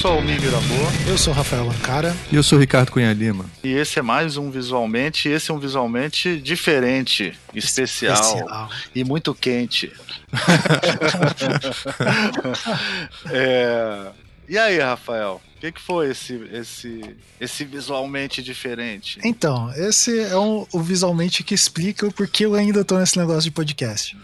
[0.00, 0.74] sou Almir Mirabô.
[1.08, 2.16] Eu sou Rafael Ancara.
[2.30, 3.44] E eu sou Ricardo Cunha Lima.
[3.64, 5.28] E esse é mais um Visualmente.
[5.28, 8.70] Esse é um Visualmente diferente, especial, especial.
[8.94, 9.92] e muito quente.
[13.32, 14.06] é...
[14.48, 15.40] E aí, Rafael?
[15.56, 19.18] O que, que foi esse, esse, esse visualmente diferente?
[19.24, 23.42] Então, esse é um, o visualmente que explica o porquê eu ainda tô nesse negócio
[23.42, 24.16] de podcast.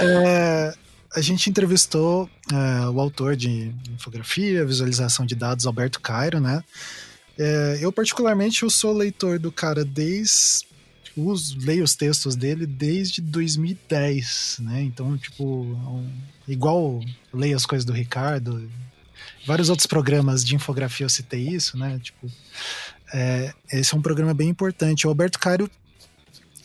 [0.00, 0.74] é,
[1.14, 6.62] a gente entrevistou é, o autor de infografia, visualização de dados, Alberto Cairo, né?
[7.38, 10.66] É, eu, particularmente, eu sou leitor do cara desde.
[11.16, 14.82] Os, leio os textos dele desde 2010, né?
[14.82, 16.08] Então, tipo, um,
[16.46, 17.00] igual
[17.32, 18.70] leio as coisas do Ricardo,
[19.44, 21.98] vários outros programas de infografia eu citei isso, né?
[22.00, 22.30] Tipo,
[23.12, 25.06] é, esse é um programa bem importante.
[25.06, 25.68] O Alberto Cairo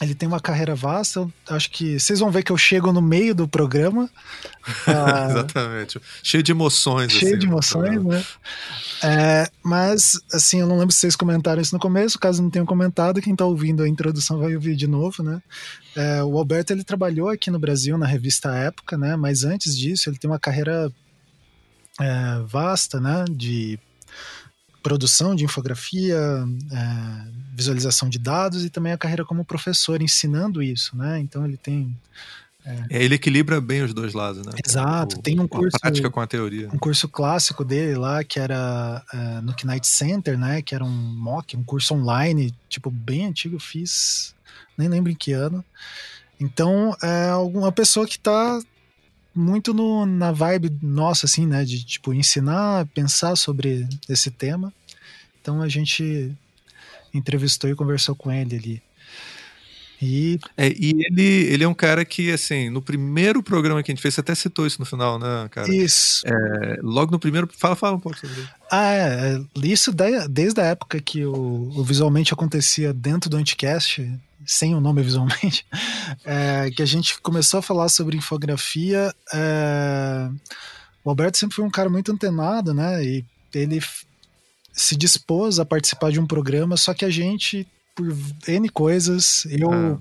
[0.03, 1.19] ele tem uma carreira vasta.
[1.19, 4.09] Eu acho que vocês vão ver que eu chego no meio do programa.
[4.85, 5.99] Ah, Exatamente.
[6.21, 7.11] Cheio de emoções.
[7.11, 8.23] Cheio assim, de emoções, né?
[9.03, 12.19] É, mas, assim, eu não lembro se vocês comentaram isso no começo.
[12.19, 15.41] Caso não tenham comentado, quem está ouvindo a introdução vai ouvir de novo, né?
[15.95, 19.15] É, o Alberto, ele trabalhou aqui no Brasil na revista Época, né?
[19.15, 20.91] Mas antes disso, ele tem uma carreira
[21.99, 23.25] é, vasta, né?
[23.29, 23.79] De
[24.83, 26.19] produção de infografia,
[26.71, 31.19] é, visualização de dados e também a carreira como professor ensinando isso, né?
[31.19, 31.95] Então ele tem
[32.65, 34.51] é, é ele equilibra bem os dois lados, né?
[34.63, 35.17] Exato.
[35.17, 36.69] O, tem um curso a prática com a teoria.
[36.71, 40.61] Um curso clássico dele lá que era uh, no Knight Center, né?
[40.61, 43.59] Que era um mock, um curso online, tipo bem antigo.
[43.59, 44.35] Fiz,
[44.77, 45.63] nem lembro em que ano.
[46.39, 48.59] Então é alguma pessoa que está
[49.35, 51.63] muito no, na vibe nossa, assim, né?
[51.63, 54.73] De, tipo, ensinar, pensar sobre esse tema.
[55.41, 56.31] Então a gente
[57.13, 58.81] entrevistou e conversou com ele ali.
[60.05, 61.23] E, é, e ele,
[61.53, 64.35] ele é um cara que, assim, no primeiro programa que a gente fez, você até
[64.35, 65.73] citou isso no final, né, cara?
[65.73, 66.27] Isso.
[66.27, 67.49] É, logo no primeiro.
[67.57, 68.49] Fala, fala um pouco sobre isso.
[68.69, 69.35] Ah, é.
[69.37, 69.93] é isso
[70.29, 74.05] desde a época que o, o Visualmente acontecia dentro do Anticast,
[74.45, 75.65] sem o nome visualmente,
[76.25, 79.13] é, que a gente começou a falar sobre infografia.
[79.33, 80.29] É,
[81.03, 83.03] o Alberto sempre foi um cara muito antenado, né?
[83.03, 83.81] E ele
[84.71, 88.15] se dispôs a participar de um programa, só que a gente, por
[88.47, 89.71] N coisas, eu.
[89.71, 89.97] Ah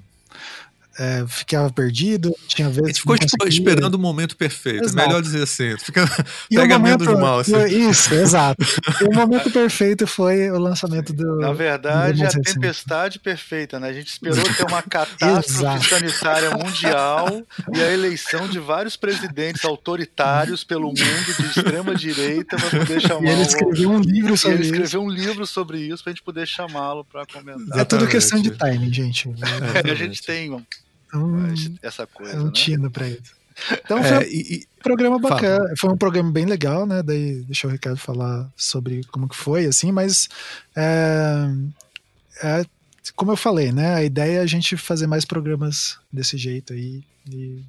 [0.99, 2.85] é, ficava perdido, tinha vezes.
[2.85, 4.85] A gente ficou tipo, esperando o momento perfeito.
[4.85, 5.09] Exato.
[5.09, 5.77] Melhor dizer assim.
[5.79, 6.05] Fica,
[6.51, 7.39] pega momento, menos mal.
[7.41, 7.57] Assim.
[7.67, 8.63] Isso, exato.
[9.01, 11.39] e o momento perfeito foi o lançamento do.
[11.39, 13.89] Na verdade, a tempestade perfeita, né?
[13.89, 17.43] A gente esperou ter uma catástrofe sanitária mundial
[17.75, 23.25] e a eleição de vários presidentes autoritários pelo mundo de extrema direita para poder chamar.
[23.25, 26.23] E ele escreveu um livro sobre ele escreveu um livro sobre isso para a gente
[26.23, 27.79] poder chamá-lo para comentar.
[27.79, 29.29] É tudo questão de timing, gente.
[29.85, 30.65] É, a gente tem
[31.19, 32.33] um, essa coisa.
[32.33, 32.53] É um né?
[32.53, 33.35] tino pra isso.
[33.85, 35.65] Então é, foi um e, programa bacana.
[35.65, 35.77] Fala.
[35.79, 37.03] Foi um programa bem legal, né?
[37.03, 40.29] Daí deixa o Ricardo falar sobre como que foi, assim, mas
[40.75, 41.49] é,
[42.43, 42.67] é,
[43.15, 43.95] como eu falei, né?
[43.95, 47.05] A ideia é a gente fazer mais programas desse jeito aí.
[47.31, 47.63] E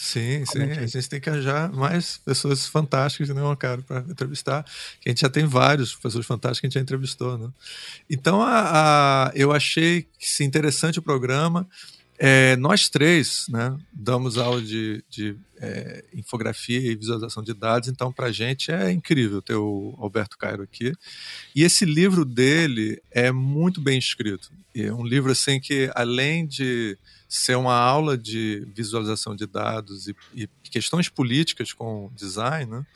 [0.00, 0.62] Sim, sim.
[0.62, 4.64] A gente tem que arranjar mais pessoas fantásticas, né, cara, para entrevistar.
[4.98, 7.50] Que a gente já tem vários pessoas fantásticas que a gente já entrevistou, né?
[8.08, 11.68] Então, a, a eu achei sim, interessante o programa.
[12.22, 18.12] É, nós três né, damos aula de, de é, infografia e visualização de dados, então
[18.12, 20.92] para a gente é incrível ter o Alberto Cairo aqui.
[21.56, 24.52] E esse livro dele é muito bem escrito.
[24.74, 30.14] É um livro assim que, além de ser uma aula de visualização de dados e,
[30.34, 32.86] e questões políticas com design, né,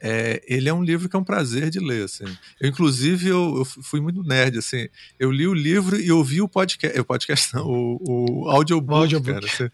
[0.00, 2.24] é, ele é um livro que é um prazer de ler, assim.
[2.60, 4.88] Eu, inclusive, eu, eu, fui muito nerd, assim.
[5.18, 9.02] Eu li o livro e ouvi o podcast, o podcast não, o, o audiobook, o
[9.02, 9.46] audiobook.
[9.46, 9.70] Cara,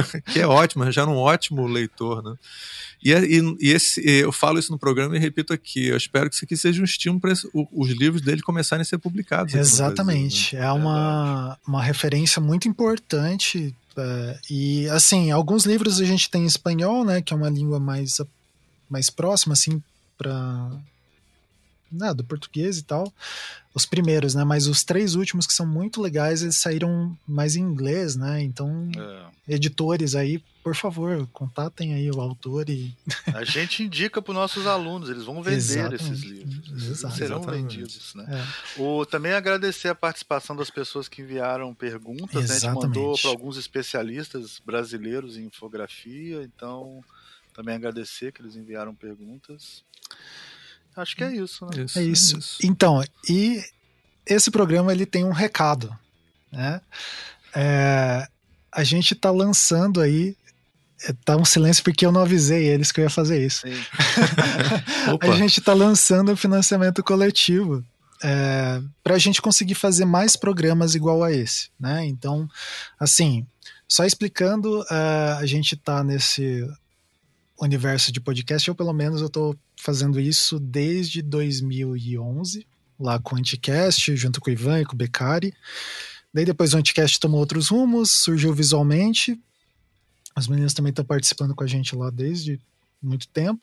[0.00, 2.34] assim, que é ótimo, já era um ótimo leitor, né?
[3.02, 5.88] E, é, e, e, esse, eu falo isso no programa e repito aqui.
[5.88, 7.32] Eu espero que isso aqui seja um estímulo para
[7.72, 9.54] os livros dele começarem a ser publicados.
[9.54, 10.56] Exatamente.
[10.56, 10.66] Brasil, né?
[10.66, 13.74] É uma, uma referência muito importante.
[13.96, 17.20] É, e, assim, alguns livros a gente tem em espanhol, né?
[17.20, 18.20] Que é uma língua mais
[18.94, 19.82] mais próxima, assim,
[20.16, 20.70] para
[21.90, 23.12] né, do português e tal.
[23.74, 24.44] Os primeiros, né?
[24.44, 28.40] Mas os três últimos que são muito legais, eles saíram mais em inglês, né?
[28.40, 29.54] Então, é.
[29.54, 32.96] editores aí, por favor, contatem aí o autor e.
[33.34, 36.04] A gente indica para os nossos alunos, eles vão vender Exatamente.
[36.04, 36.88] esses livros.
[36.88, 37.16] Exato.
[37.16, 37.76] Serão Exatamente.
[37.76, 38.26] vendidos, né?
[38.28, 38.80] É.
[38.80, 42.56] O, também agradecer a participação das pessoas que enviaram perguntas, né?
[42.56, 47.02] A gente mandou para alguns especialistas brasileiros em infografia, então
[47.54, 49.84] também agradecer que eles enviaram perguntas.
[50.96, 51.84] Acho que é isso, né?
[51.84, 52.36] Isso, é isso.
[52.36, 52.58] É isso.
[52.62, 53.62] Então, e
[54.26, 55.96] esse programa ele tem um recado,
[56.52, 56.80] né?
[57.54, 58.28] É,
[58.70, 60.36] a gente está lançando aí
[61.24, 63.66] tá um silêncio porque eu não avisei eles que eu ia fazer isso.
[65.20, 67.84] a gente está lançando o financiamento coletivo
[68.22, 72.06] é, para a gente conseguir fazer mais programas igual a esse, né?
[72.06, 72.48] Então,
[72.98, 73.46] assim,
[73.86, 76.66] só explicando, uh, a gente está nesse
[77.60, 82.66] universo de podcast, ou pelo menos eu estou fazendo isso desde 2011,
[82.98, 85.52] lá com o Anticast, junto com o Ivan e com o Beccari.
[86.32, 89.38] Daí depois o Anticast tomou outros rumos, surgiu visualmente,
[90.34, 92.60] as meninas também estão participando com a gente lá desde
[93.00, 93.62] muito tempo.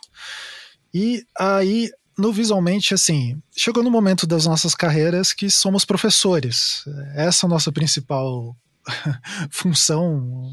[0.93, 6.83] E aí, no visualmente, assim, chegou no momento das nossas carreiras que somos professores.
[7.13, 8.55] Essa é a nossa principal
[9.51, 10.49] função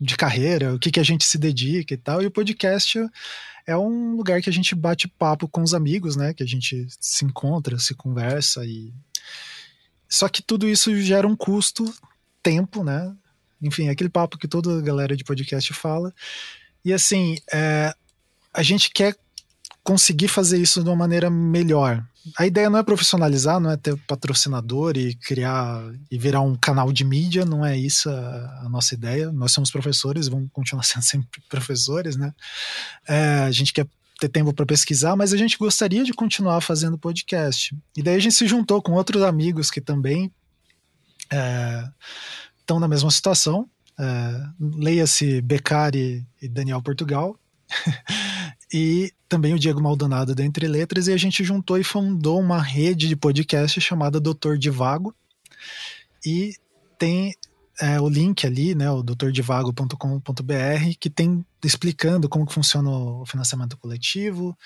[0.00, 2.22] de carreira, o que, que a gente se dedica e tal.
[2.22, 2.98] E o podcast
[3.66, 6.32] é um lugar que a gente bate papo com os amigos, né?
[6.32, 8.92] Que a gente se encontra, se conversa e.
[10.08, 11.84] Só que tudo isso gera um custo,
[12.42, 13.14] tempo, né?
[13.60, 16.14] Enfim, é aquele papo que toda a galera de podcast fala.
[16.84, 17.92] E assim, é,
[18.54, 19.16] a gente quer
[19.82, 22.04] conseguir fazer isso de uma maneira melhor.
[22.36, 26.92] A ideia não é profissionalizar, não é ter patrocinador e criar e virar um canal
[26.92, 29.32] de mídia, não é isso a, a nossa ideia.
[29.32, 32.34] Nós somos professores, vamos continuar sendo sempre professores, né?
[33.06, 33.86] É, a gente quer
[34.18, 37.76] ter tempo para pesquisar, mas a gente gostaria de continuar fazendo podcast.
[37.96, 40.30] E daí a gente se juntou com outros amigos que também
[41.30, 41.88] é,
[42.58, 43.68] estão na mesma situação.
[43.98, 47.38] É, Leia-se Beccari e Daniel Portugal.
[48.72, 52.60] e também o Diego Maldonado da Entre Letras, e a gente juntou e fundou uma
[52.60, 55.14] rede de podcast chamada Doutor Divago.
[56.24, 56.54] E
[56.98, 57.34] tem
[57.80, 63.76] é, o link ali, né, o doutordivago.com.br, que tem explicando como que funciona o financiamento
[63.76, 64.56] coletivo,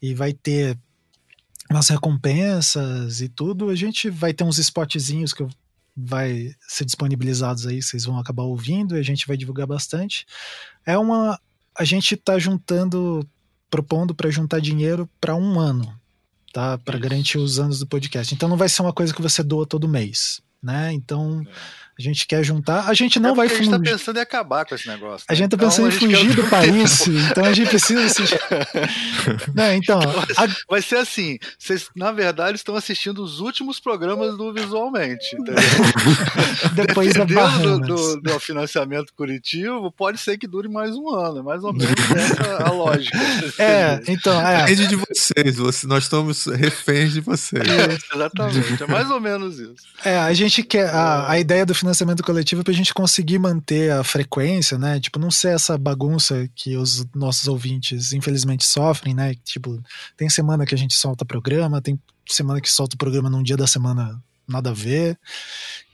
[0.00, 0.78] e vai ter
[1.70, 3.68] umas recompensas e tudo.
[3.68, 5.46] A gente vai ter uns spotzinhos que
[5.96, 10.26] vai ser disponibilizados aí, vocês vão acabar ouvindo e a gente vai divulgar bastante.
[10.86, 11.38] É uma
[11.74, 13.26] a gente está juntando,
[13.72, 15.98] propondo para juntar dinheiro para um ano,
[16.52, 16.76] tá?
[16.76, 18.34] Para garantir os anos do podcast.
[18.34, 20.92] Então não vai ser uma coisa que você doa todo mês, né?
[20.92, 21.50] Então é
[21.98, 22.88] a gente quer juntar.
[22.88, 23.60] A gente não é vai fugir.
[23.60, 25.18] A gente tá pensando em acabar com esse negócio.
[25.18, 25.24] Né?
[25.28, 28.40] A gente tá então, pensando em fugir do país, então a gente precisa assistir.
[29.54, 30.48] não, então, a...
[30.68, 35.36] Vai ser assim: vocês, na verdade, estão assistindo os últimos programas do Visualmente.
[36.74, 41.40] Depois da do, do, do, financiamento curitivo, pode ser que dure mais um ano.
[41.40, 43.18] É mais ou menos essa a lógica.
[43.58, 44.40] É, então.
[44.40, 44.64] É.
[44.64, 47.62] Depende de vocês, nós estamos reféns de vocês.
[47.62, 48.82] Isso, exatamente.
[48.82, 49.74] É mais ou menos isso.
[50.02, 50.88] É, a gente quer.
[50.88, 55.00] A, a ideia do financiamento coletivo para a gente conseguir manter a frequência, né?
[55.00, 59.34] Tipo, não ser essa bagunça que os nossos ouvintes infelizmente sofrem, né?
[59.44, 59.82] Tipo,
[60.16, 63.56] tem semana que a gente solta programa, tem semana que solta o programa num dia
[63.56, 65.18] da semana nada a ver.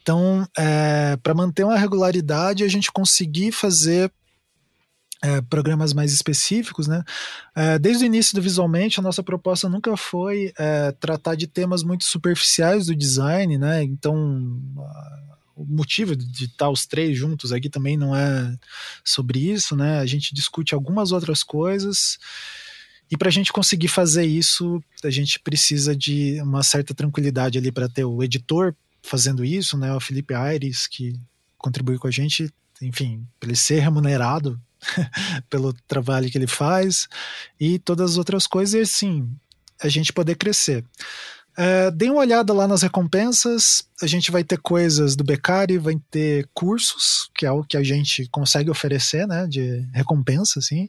[0.02, 4.12] Então, é, para manter uma regularidade, a gente conseguir fazer
[5.22, 7.02] é, programas mais específicos, né?
[7.56, 11.82] É, desde o início do Visualmente, a nossa proposta nunca foi é, tratar de temas
[11.82, 13.82] muito superficiais do design, né?
[13.82, 14.60] Então,
[15.58, 18.56] o motivo de estar os três juntos aqui também não é
[19.04, 19.98] sobre isso, né?
[19.98, 22.16] A gente discute algumas outras coisas.
[23.10, 27.72] E para a gente conseguir fazer isso, a gente precisa de uma certa tranquilidade ali
[27.72, 28.72] para ter o editor
[29.02, 29.92] fazendo isso, né?
[29.92, 31.18] O Felipe Aires, que
[31.56, 34.60] contribui com a gente, enfim, para ele ser remunerado
[35.50, 37.08] pelo trabalho que ele faz
[37.58, 39.28] e todas as outras coisas, e assim,
[39.82, 40.84] a gente poder crescer.
[41.58, 43.82] Uh, dê uma olhada lá nas recompensas.
[44.00, 47.82] A gente vai ter coisas do Becari, vai ter cursos, que é o que a
[47.82, 49.44] gente consegue oferecer, né?
[49.48, 50.88] De recompensa, assim.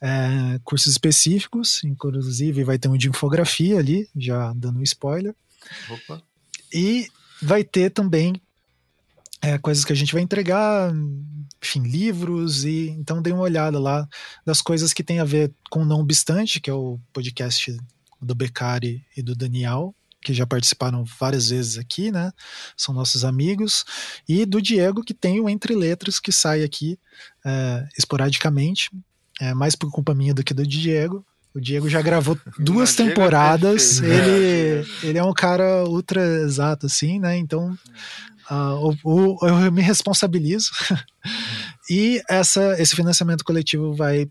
[0.00, 5.34] Uh, cursos específicos, inclusive vai ter um de infografia ali, já dando um spoiler.
[5.90, 6.22] Opa.
[6.72, 7.08] E
[7.42, 8.40] vai ter também
[9.42, 10.92] é, coisas que a gente vai entregar,
[11.60, 14.06] enfim, livros, e então dê uma olhada lá
[14.44, 17.76] das coisas que tem a ver com Não Obstante, que é o podcast
[18.20, 22.32] do Beccari e do Daniel, que já participaram várias vezes aqui, né?
[22.76, 23.84] São nossos amigos.
[24.28, 26.98] E do Diego, que tem o Entre Letras, que sai aqui
[27.44, 28.90] é, esporadicamente,
[29.40, 31.24] é, mais por culpa minha do que do Diego.
[31.54, 34.02] O Diego já gravou duas é temporadas.
[34.02, 37.36] É ele, ele é um cara ultra exato, assim, né?
[37.36, 37.76] Então
[38.50, 40.70] uh, o, o, eu me responsabilizo.
[41.88, 44.28] e essa, esse financiamento coletivo vai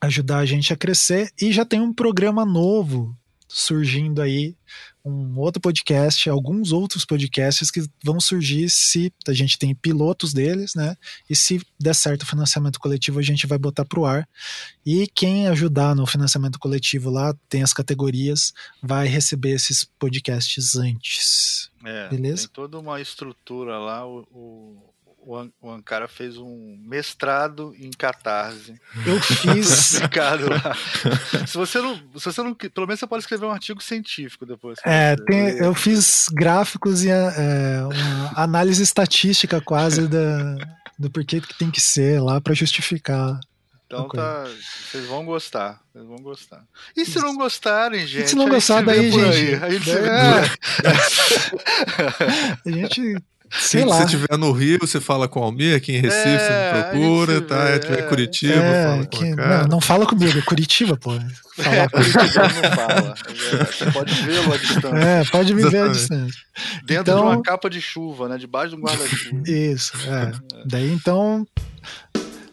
[0.00, 3.16] ajudar a gente a crescer e já tem um programa novo
[3.48, 4.54] surgindo aí,
[5.02, 10.74] um outro podcast, alguns outros podcasts que vão surgir se a gente tem pilotos deles,
[10.74, 10.96] né?
[11.30, 14.28] E se der certo o financiamento coletivo, a gente vai botar pro ar.
[14.84, 18.52] E quem ajudar no financiamento coletivo lá, tem as categorias,
[18.82, 21.70] vai receber esses podcasts antes.
[21.84, 22.42] É, Beleza?
[22.42, 24.76] Tem toda uma estrutura lá, o, o
[25.60, 28.74] o Ankara fez um mestrado em catarse.
[29.04, 29.98] Eu fiz.
[29.98, 30.74] Ricardo lá.
[31.46, 31.96] se você não.
[32.16, 32.54] Se você não.
[32.54, 34.78] Pelo menos você pode escrever um artigo científico depois.
[34.86, 40.56] É, tem, eu fiz gráficos e é, uma análise estatística quase da,
[40.98, 43.38] do porquê que tem que ser lá para justificar.
[43.84, 44.44] Então tá,
[44.90, 46.62] vocês vão gostar, vocês vão gostar.
[46.96, 48.24] E se não gostarem, gente?
[48.24, 49.24] E se não gostar, daí, gente.
[49.24, 49.54] Aí.
[49.54, 50.40] A gente, é.
[52.66, 53.16] a gente
[53.50, 53.96] Sei se lá.
[53.96, 56.82] você estiver no Rio, você fala com o Almir, aqui em Recife, é, você me
[56.82, 57.66] procura, tá?
[57.66, 61.12] Se estiver em Curitiba, é, fala com que, não, não, fala comigo, é Curitiba, pô.
[61.56, 63.14] Falar é, Curitiba não fala.
[63.14, 64.96] É você pode vê-lo à distância.
[64.98, 66.40] É, pode me ver à distância.
[66.84, 68.36] Dentro então, de uma capa de chuva, né?
[68.36, 69.42] Debaixo de um guarda-chuva.
[69.46, 70.32] Isso, é.
[70.66, 71.46] Daí então,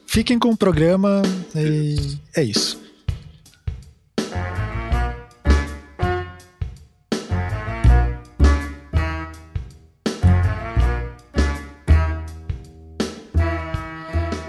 [0.08, 1.22] fiquem com o programa
[1.56, 2.85] e é isso.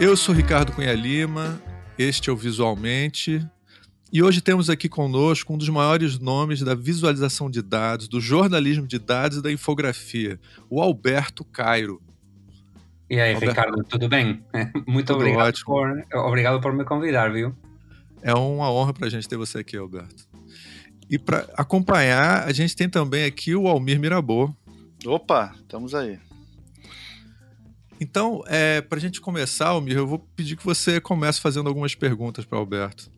[0.07, 1.61] Eu sou Ricardo Cunha Lima,
[1.99, 3.45] este é o Visualmente,
[4.13, 8.87] e hoje temos aqui conosco um dos maiores nomes da visualização de dados, do jornalismo
[8.87, 10.39] de dados e da infografia,
[10.71, 12.01] o Alberto Cairo.
[13.11, 13.51] E aí, Alberto...
[13.51, 14.45] Ricardo, tudo bem?
[14.87, 15.67] Muito tudo obrigado, ótimo.
[15.67, 17.53] por, obrigado por me convidar, viu?
[18.23, 20.29] É uma honra para a gente ter você aqui, Alberto.
[21.11, 24.55] E para acompanhar, a gente tem também aqui o Almir Mirabô.
[25.05, 26.21] Opa, estamos aí.
[28.01, 31.95] Então, é, para a gente começar, Almir, eu vou pedir que você comece fazendo algumas
[31.95, 33.11] perguntas para Alberto.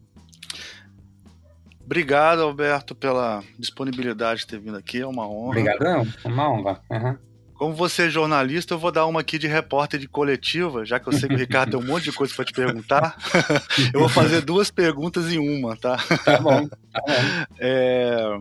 [1.84, 5.00] Obrigado, Alberto, pela disponibilidade de ter vindo aqui.
[5.00, 5.48] É uma honra.
[5.48, 6.82] Obrigadão, uma honra.
[6.90, 7.16] Uhum.
[7.54, 11.08] Como você é jornalista, eu vou dar uma aqui de repórter de coletiva, já que
[11.08, 13.16] eu sei que o Ricardo tem um monte de coisa para te perguntar.
[13.92, 15.96] eu vou fazer duas perguntas em uma, tá?
[16.24, 16.68] Tá bom.
[16.68, 17.46] Tá bom.
[17.58, 18.38] É,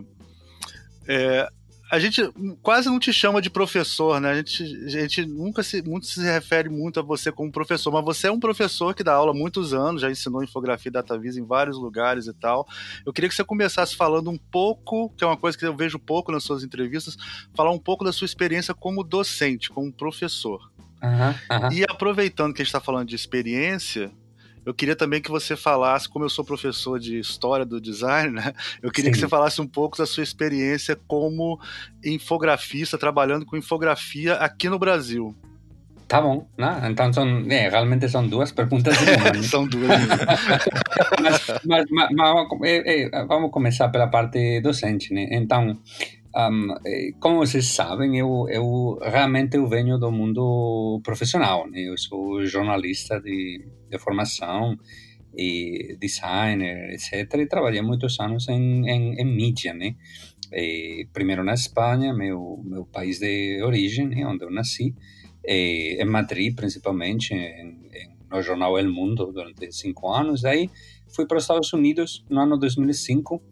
[1.08, 1.48] é,
[1.90, 2.22] a gente
[2.62, 4.30] quase não te chama de professor, né?
[4.30, 8.04] A gente, a gente nunca se, muito se refere muito a você como professor, mas
[8.04, 11.36] você é um professor que dá aula há muitos anos, já ensinou infografia e DataVis
[11.36, 12.68] em vários lugares e tal.
[13.06, 15.98] Eu queria que você começasse falando um pouco, que é uma coisa que eu vejo
[15.98, 17.16] pouco nas suas entrevistas,
[17.54, 20.70] falar um pouco da sua experiência como docente, como professor.
[21.02, 21.72] Uhum, uhum.
[21.72, 24.12] E aproveitando que a gente está falando de experiência,
[24.68, 28.52] eu queria também que você falasse, como eu sou professor de história do design, né?
[28.82, 29.14] Eu queria Sim.
[29.14, 31.58] que você falasse um pouco da sua experiência como
[32.04, 35.34] infografista, trabalhando com infografia aqui no Brasil.
[36.06, 36.82] Tá bom, né?
[36.90, 38.94] então são, é, realmente são duas perguntas.
[39.00, 39.40] Né?
[39.42, 39.88] são duas.
[41.18, 45.28] mas, mas, mas, mas, é, é, vamos começar pela parte docente, né?
[45.32, 45.78] Então,
[46.36, 46.74] um,
[47.20, 51.68] como vocês sabem, eu, eu realmente eu venho do mundo profissional.
[51.70, 51.80] Né?
[51.80, 54.76] Eu sou jornalista de, de formação
[55.36, 57.34] e designer, etc.
[57.34, 59.94] E trabalhei muitos anos em, em, em mídia, né?
[60.52, 64.26] E, primeiro na Espanha, meu, meu país de origem, né?
[64.26, 64.94] onde eu nasci,
[65.44, 67.78] e, em Madrid, principalmente, em,
[68.30, 70.42] no jornal El Mundo, durante cinco anos.
[70.42, 70.70] Daí
[71.08, 73.42] fui para os Estados Unidos no ano 2005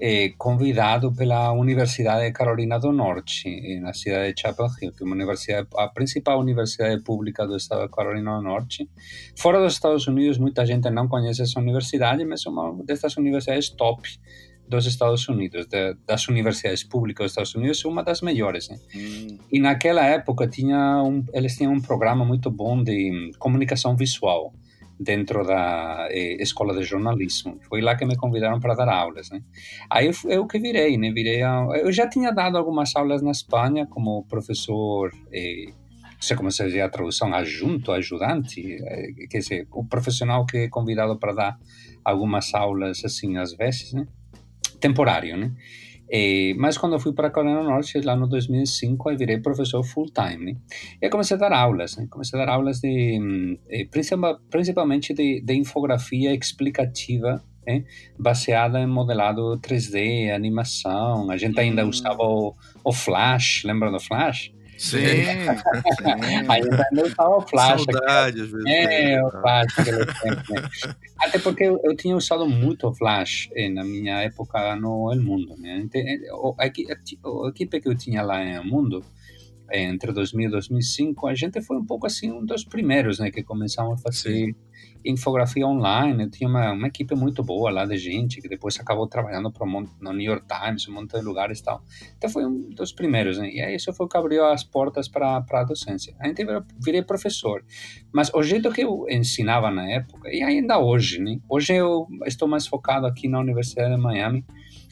[0.00, 5.06] eh, convidado pela Universidade de Carolina do Norte, na cidade de Chapel Hill, que é
[5.06, 8.88] uma universidade, a principal universidade pública do estado de Carolina do Norte.
[9.36, 13.70] Fora dos Estados Unidos, muita gente não conhece essa universidade, mas é uma dessas universidades
[13.70, 14.08] top
[14.68, 18.68] dos Estados Unidos, de, das universidades públicas dos Estados Unidos, é uma das melhores.
[18.68, 18.78] Né?
[18.94, 19.38] Hum.
[19.50, 24.52] E naquela época tinha um, eles tinham um programa muito bom de comunicação visual
[24.98, 27.58] dentro da eh, escola de jornalismo.
[27.68, 29.42] Foi lá que me convidaram para dar aulas, né?
[29.90, 31.10] Aí eu, eu que virei, né?
[31.12, 35.66] Virei a, eu já tinha dado algumas aulas na Espanha como professor, eh,
[36.20, 41.18] sei como seria a tradução, adjunto, ajudante, eh, quer dizer, o profissional que é convidado
[41.18, 41.58] para dar
[42.04, 44.06] algumas aulas assim às vezes, né?
[44.80, 45.52] Temporário, né?
[46.10, 49.82] Eh, mas quando fui para a Carolina do Norte, lá no 2005, aí virei professor
[49.82, 50.52] full-time.
[50.52, 50.56] Né?
[51.02, 51.96] E comecei a dar aulas.
[51.96, 52.06] Né?
[52.10, 53.86] Comecei a dar aulas de, eh,
[54.50, 57.84] principalmente de, de, infografia explicativa, né?
[58.18, 61.30] baseada em modelado 3D, animação.
[61.30, 61.88] A gente ainda hum.
[61.88, 64.52] usava o, o Flash, lembra do Flash?
[64.76, 66.04] Sim, sim.
[66.48, 67.82] Ainda não estava flash.
[67.84, 68.66] Saudade, às vezes.
[68.66, 70.68] É, o flash aquele tempo, né?
[71.20, 75.22] Até porque eu, eu, tinha usado muito o flash eh, na minha época no El
[75.22, 75.56] Mundo.
[75.58, 75.88] Né?
[76.30, 79.04] A, a, a, equipe que eu tinha lá em El Mundo,
[79.70, 83.30] eh, entre 2000 e 2005, a gente foi um pouco assim um dos primeiros né,
[83.30, 84.54] que começamos a fazer sim
[85.10, 86.28] infografia online.
[86.30, 90.12] Tinha uma, uma equipe muito boa lá de gente que depois acabou trabalhando para no
[90.12, 91.82] New York Times, um monte de lugares e tal.
[92.16, 93.50] Então foi um dos primeiros, né?
[93.50, 96.14] E aí isso foi o que abriu as portas para a docência.
[96.20, 96.44] A gente
[96.82, 97.64] virei professor.
[98.12, 101.38] Mas o jeito que eu ensinava na época, e ainda hoje, né?
[101.48, 104.44] Hoje eu estou mais focado aqui na Universidade de Miami,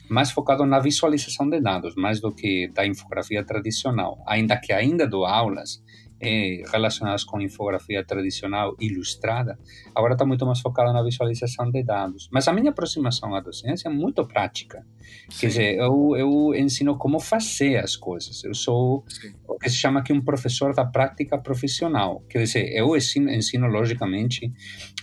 [0.09, 4.23] mais focado na visualização de dados, mais do que da infografia tradicional.
[4.27, 5.83] Ainda que ainda dou aulas
[6.25, 9.57] é, relacionadas com infografia tradicional ilustrada,
[9.93, 12.27] agora está muito mais focada na visualização de dados.
[12.31, 14.85] Mas a minha aproximação à docência é muito prática.
[15.29, 15.39] Sim.
[15.39, 18.43] Quer dizer, eu, eu ensino como fazer as coisas.
[18.43, 19.33] Eu sou Sim.
[19.47, 22.23] o que se chama aqui um professor da prática profissional.
[22.29, 24.51] Quer dizer, eu ensino, ensino logicamente,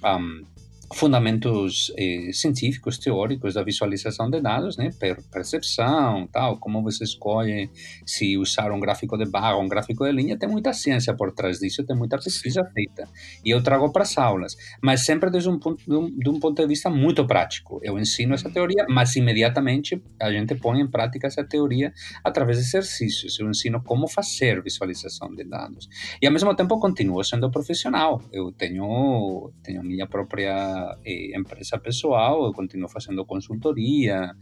[0.05, 0.45] um,
[0.92, 7.70] fundamentos eh, científicos, teóricos da visualização de dados, né, per percepção, tal, como você escolhe
[8.06, 11.32] se usar um gráfico de barra ou um gráfico de linha, tem muita ciência por
[11.32, 13.08] trás disso, tem muita pesquisa feita.
[13.44, 16.38] E eu trago para as aulas, mas sempre desde um ponto, de um, de um
[16.38, 17.80] ponto de vista muito prático.
[17.82, 21.92] Eu ensino essa teoria, mas imediatamente a gente põe em prática essa teoria
[22.25, 23.38] através de exercícios.
[23.38, 25.88] Eu ensino como fazer visualização de dados.
[26.20, 28.22] E ao mesmo tempo continuo sendo profissional.
[28.32, 34.34] Eu tenho, tenho minha própria eh, empresa pessoal, eu continuo fazendo consultoria,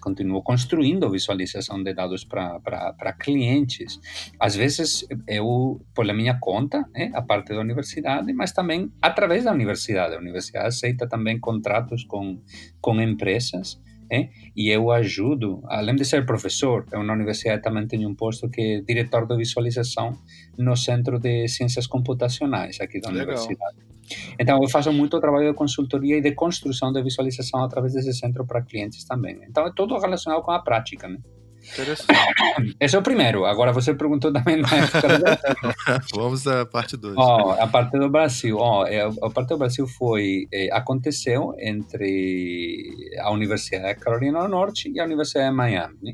[0.00, 4.00] continuo construindo visualização de dados para clientes.
[4.38, 9.52] Às vezes eu, por minha conta, né, a parte da universidade, mas também através da
[9.52, 10.14] universidade.
[10.14, 12.40] A universidade aceita também contratos com,
[12.80, 13.80] com empresas
[14.10, 14.28] é?
[14.54, 18.60] e eu ajudo, além de ser professor, eu na universidade também tenho um posto que
[18.60, 20.18] é diretor de visualização
[20.58, 23.26] no Centro de Ciências Computacionais aqui da Legal.
[23.26, 23.93] universidade.
[24.38, 28.46] Então, eu faço muito trabalho de consultoria e de construção de visualização através desse centro
[28.46, 29.38] para clientes também.
[29.48, 31.18] Então, é tudo relacionado com a prática, né?
[31.72, 32.12] Interessante.
[32.78, 33.46] Esse é o primeiro.
[33.46, 35.08] Agora você perguntou também na época.
[36.14, 37.16] Vamos à parte 2.
[37.16, 38.58] Oh, a parte do Brasil.
[38.58, 44.90] Oh, a parte do Brasil foi eh, aconteceu entre a Universidade da Carolina do Norte
[44.94, 45.96] e a Universidade de Miami.
[46.02, 46.12] Né?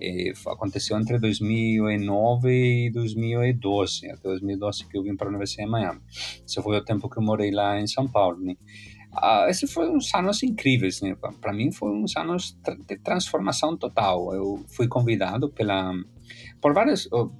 [0.00, 5.72] Eh, aconteceu entre 2009 e 2012, até 2012 que eu vim para a Universidade de
[5.72, 6.00] Miami.
[6.46, 8.38] Esse foi o tempo que eu morei lá em São Paulo.
[8.38, 8.56] Né?
[9.12, 11.16] Ah, esse foi uns anos incríveis, né?
[11.40, 14.34] Para mim foi uns anos de transformação total.
[14.34, 15.92] Eu fui convidado pela
[16.60, 17.30] por vários uh,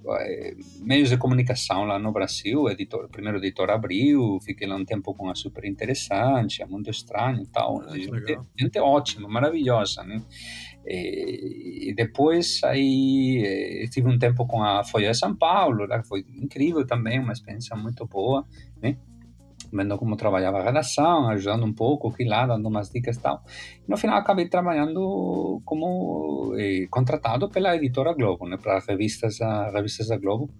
[0.81, 5.29] meios de comunicação lá no Brasil, editor, primeiro editor Abril, fiquei lá um tempo com
[5.29, 10.23] a Super Interessante, a Mundo Estranho e tal, ah, gente, gente ótima, maravilhosa, né?
[10.87, 16.87] E, depois aí tive um tempo com a Folha de São Paulo, lá foi incrível
[16.87, 18.47] também, uma experiência muito boa,
[18.81, 18.97] né?
[19.73, 23.43] vendo como trabalhava a redação, ajudando um pouco aqui lá, dando umas dicas e tal.
[23.87, 29.71] E no final acabei trabalhando como eh, contratado pela editora Globo, né, para revistas, a,
[29.71, 30.51] revistas da Globo,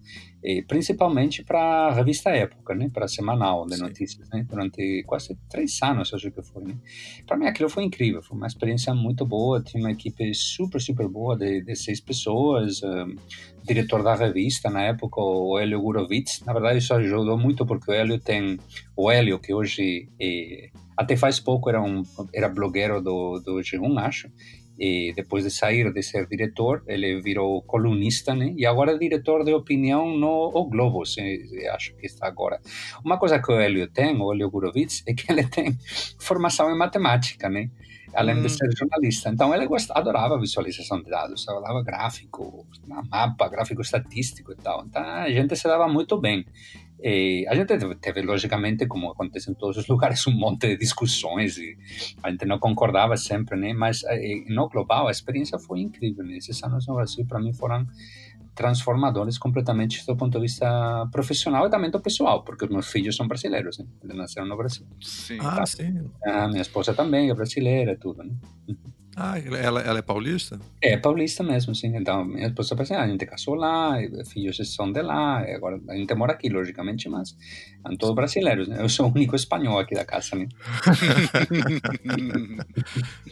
[0.43, 5.79] eh, principalmente para a revista Época, né, para semanal de notícias, né, durante quase três
[5.83, 6.65] anos, acho que foi.
[6.65, 6.77] Né.
[7.27, 11.09] Para mim aquilo foi incrível, foi uma experiência muito boa, tinha uma equipe super, super
[11.09, 13.17] boa de, de seis pessoas, um,
[13.69, 16.43] diretor da revista na época, o Hélio Gurovitz.
[16.45, 18.59] Na verdade, isso ajudou muito porque o Hélio tem.
[18.97, 20.09] O Hélio, que hoje.
[20.21, 22.03] É, até faz pouco era um
[22.35, 24.29] era blogueiro do, do G1, acho.
[24.79, 28.55] E depois de sair de ser diretor, ele virou colunista, né?
[28.57, 31.21] E agora é diretor de opinião no o Globo, se,
[31.73, 32.61] acho que está agora.
[33.05, 35.77] Uma coisa que o Hélio tem, o Hélio Gurovitz, é que ele tem
[36.19, 37.71] formação em matemática, né?
[38.15, 38.43] além hum.
[38.43, 39.29] de ser jornalista.
[39.29, 44.85] Então ele gostava, adorava visualização de dados, adorava gráfico, mapa, gráfico estatístico e tal.
[44.87, 46.45] Então a gente se dava muito bem.
[47.01, 51.57] E a gente teve, logicamente, como acontece em todos os lugares, um monte de discussões
[51.57, 51.77] e
[52.23, 53.73] a gente não concordava sempre, né?
[53.73, 54.03] Mas
[54.49, 56.25] no global a experiência foi incrível.
[56.25, 56.39] Né?
[56.39, 57.87] Esses anos no Brasil, para mim, foram
[58.55, 63.15] transformadores completamente do ponto de vista profissional e também do pessoal, porque os meus filhos
[63.15, 63.87] são brasileiros, né?
[64.03, 64.85] Eles nasceram no Brasil.
[65.01, 65.39] Sim.
[65.41, 66.11] Ah, sim.
[66.25, 68.35] A minha esposa também é brasileira, tudo, né?
[69.21, 70.61] Ah, ela, ela é paulista?
[70.81, 71.97] É paulista mesmo, sim.
[71.97, 73.97] Então, minha esposa é brasileira, a gente casou lá,
[74.31, 77.37] filhos são de lá, agora a gente mora aqui, logicamente, mas
[77.83, 78.77] são todos brasileiros, né?
[78.81, 80.47] Eu sou o único espanhol aqui da casa, né?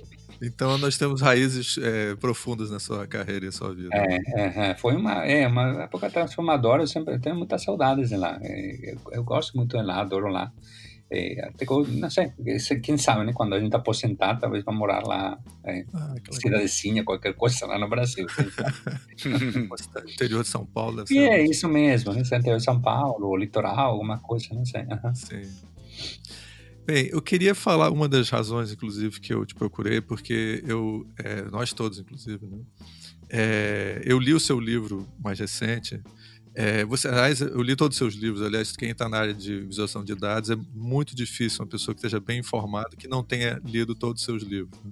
[0.42, 3.90] Então nós temos raízes é, profundas na sua carreira e sua vida.
[3.92, 8.16] É, é, é, foi uma, é, uma época transformadora, eu sempre tenho muitas saudades de
[8.16, 8.38] lá.
[8.42, 10.52] É, eu, eu, gosto muito de lá, adoro lá.
[11.08, 12.32] Até, não sei,
[12.82, 13.32] quem sabe, né?
[13.32, 17.88] Quando a gente aposentar, talvez vá morar lá, é, ah, cidadezinha, qualquer coisa lá no
[17.88, 18.26] Brasil.
[20.12, 21.04] interior de São Paulo.
[21.08, 22.20] E é isso mesmo, né?
[22.20, 24.82] Interior de São Paulo, litoral, alguma coisa, não sei.
[24.82, 25.14] Uhum.
[25.14, 25.42] Sim.
[26.84, 31.42] Bem, eu queria falar uma das razões, inclusive, que eu te procurei, porque eu, é,
[31.42, 32.58] nós todos, inclusive, né?
[33.28, 36.00] É, eu li o seu livro mais recente.
[36.58, 38.40] É, você, aliás, eu li todos os seus livros.
[38.40, 41.98] Aliás, quem está na área de visualização de dados é muito difícil uma pessoa que
[41.98, 44.82] esteja bem informada que não tenha lido todos os seus livros.
[44.82, 44.90] Né?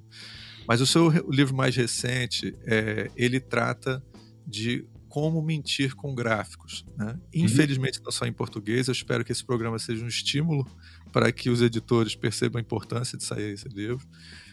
[0.69, 4.05] Mas o seu livro mais recente, é, ele trata
[4.47, 6.85] de como mentir com gráficos.
[6.99, 7.13] Né?
[7.13, 7.21] Uhum.
[7.45, 8.89] Infelizmente, não só em português.
[8.89, 10.67] Eu espero que esse programa seja um estímulo
[11.13, 14.07] para que os editores percebam a importância de sair esse livro.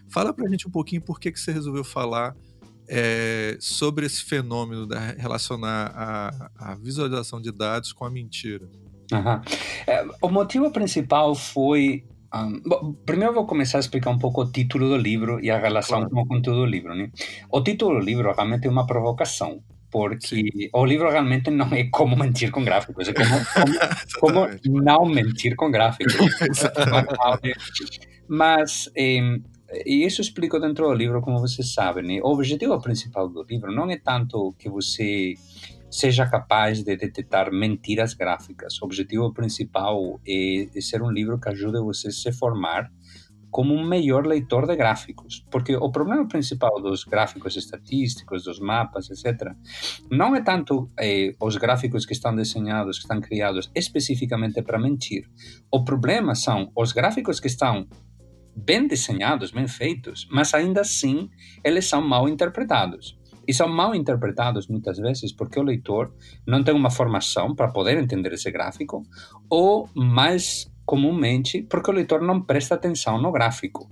[0.07, 2.37] Fala para a gente um pouquinho por que, que você resolveu falar
[2.93, 8.67] é, sobre esse fenômeno da relacionar a, a visualização de dados com a mentira.
[9.13, 9.41] Uhum.
[9.87, 12.03] É, o motivo principal foi
[12.35, 15.57] um, bom, primeiro vou começar a explicar um pouco o título do livro e a
[15.57, 16.13] relação claro.
[16.13, 16.93] com o conteúdo do livro.
[16.93, 17.09] Né?
[17.49, 20.49] O título do livro realmente é uma provocação, porque Sim.
[20.73, 23.29] o livro realmente não é como mentir com gráficos, é como,
[24.19, 26.13] como, como não mentir com gráficos.
[28.27, 29.39] Mas, eh,
[29.85, 32.21] e isso explico dentro do livro, como vocês sabem, né?
[32.21, 35.35] o objetivo principal do livro não é tanto que você
[35.89, 38.81] seja capaz de detectar mentiras gráficas.
[38.81, 42.89] O objetivo principal é, é ser um livro que ajude você a se formar
[43.51, 49.09] como um melhor leitor de gráficos, porque o problema principal dos gráficos estatísticos, dos mapas,
[49.09, 49.53] etc.,
[50.09, 55.29] não é tanto eh, os gráficos que estão desenhados, que estão criados especificamente para mentir.
[55.69, 57.85] O problema são os gráficos que estão
[58.55, 61.29] bem desenhados, bem feitos, mas ainda assim
[61.63, 63.19] eles são mal interpretados.
[63.47, 66.13] E são mal interpretados muitas vezes porque o leitor
[66.45, 69.03] não tem uma formação para poder entender esse gráfico,
[69.49, 73.89] ou mais comumente porque o leitor não presta atenção no gráfico.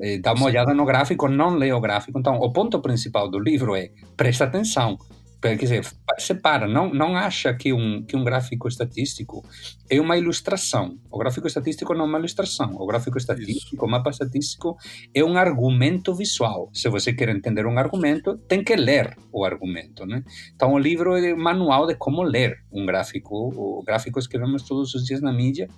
[0.00, 2.18] Eh, dá uma olhada no gráfico, não lê o gráfico.
[2.18, 4.98] Então, o ponto principal do livro é presta atenção
[5.42, 5.84] quer dizer,
[6.18, 9.44] separa, não, não acha que um, que um gráfico estatístico
[9.90, 10.98] é uma ilustração.
[11.10, 12.76] O gráfico estatístico não é uma ilustração.
[12.76, 13.84] O gráfico estatístico, Isso.
[13.84, 14.76] o mapa estatístico,
[15.12, 16.70] é um argumento visual.
[16.72, 20.06] Se você quer entender um argumento, tem que ler o argumento.
[20.06, 20.22] Né?
[20.54, 24.62] Então, o livro é um manual de como ler um gráfico, o gráficos que vemos
[24.62, 25.68] todos os dias na mídia.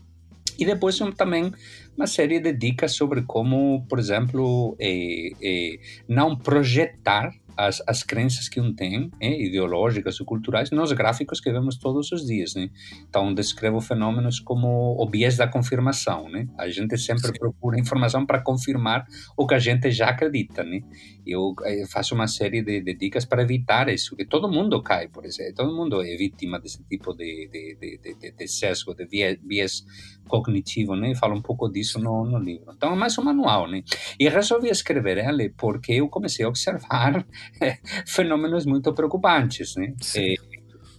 [0.59, 1.51] E depois também
[1.97, 8.49] uma série de dicas sobre como, por exemplo, é, é, não projetar as, as crenças
[8.49, 12.55] que um tem, né, ideológicas ou culturais, nos gráficos que vemos todos os dias.
[12.55, 12.71] Né?
[13.09, 16.29] Então, descrevo fenômenos como o viés da confirmação.
[16.29, 16.49] Né?
[16.59, 17.33] A gente sempre Sim.
[17.33, 20.65] procura informação para confirmar o que a gente já acredita.
[20.65, 20.83] Né?
[21.27, 25.09] Eu, eh, faço uma série de, de, dicas para evitar isso, que todo mundo cai,
[25.09, 29.07] por exemplo, todo mundo é vítima desse tipo de, de, de, de, de sesgo, de
[29.07, 29.85] viés, viés
[30.29, 31.15] cognitivo, né?
[31.15, 32.73] Falo um pouco disso no, no livro.
[32.75, 33.83] Então, é mais um manual, né?
[34.19, 37.27] E resolvi escrever ele porque eu comecei a observar
[38.07, 39.95] fenômenos muito preocupantes, né?
[40.01, 40.37] Sim.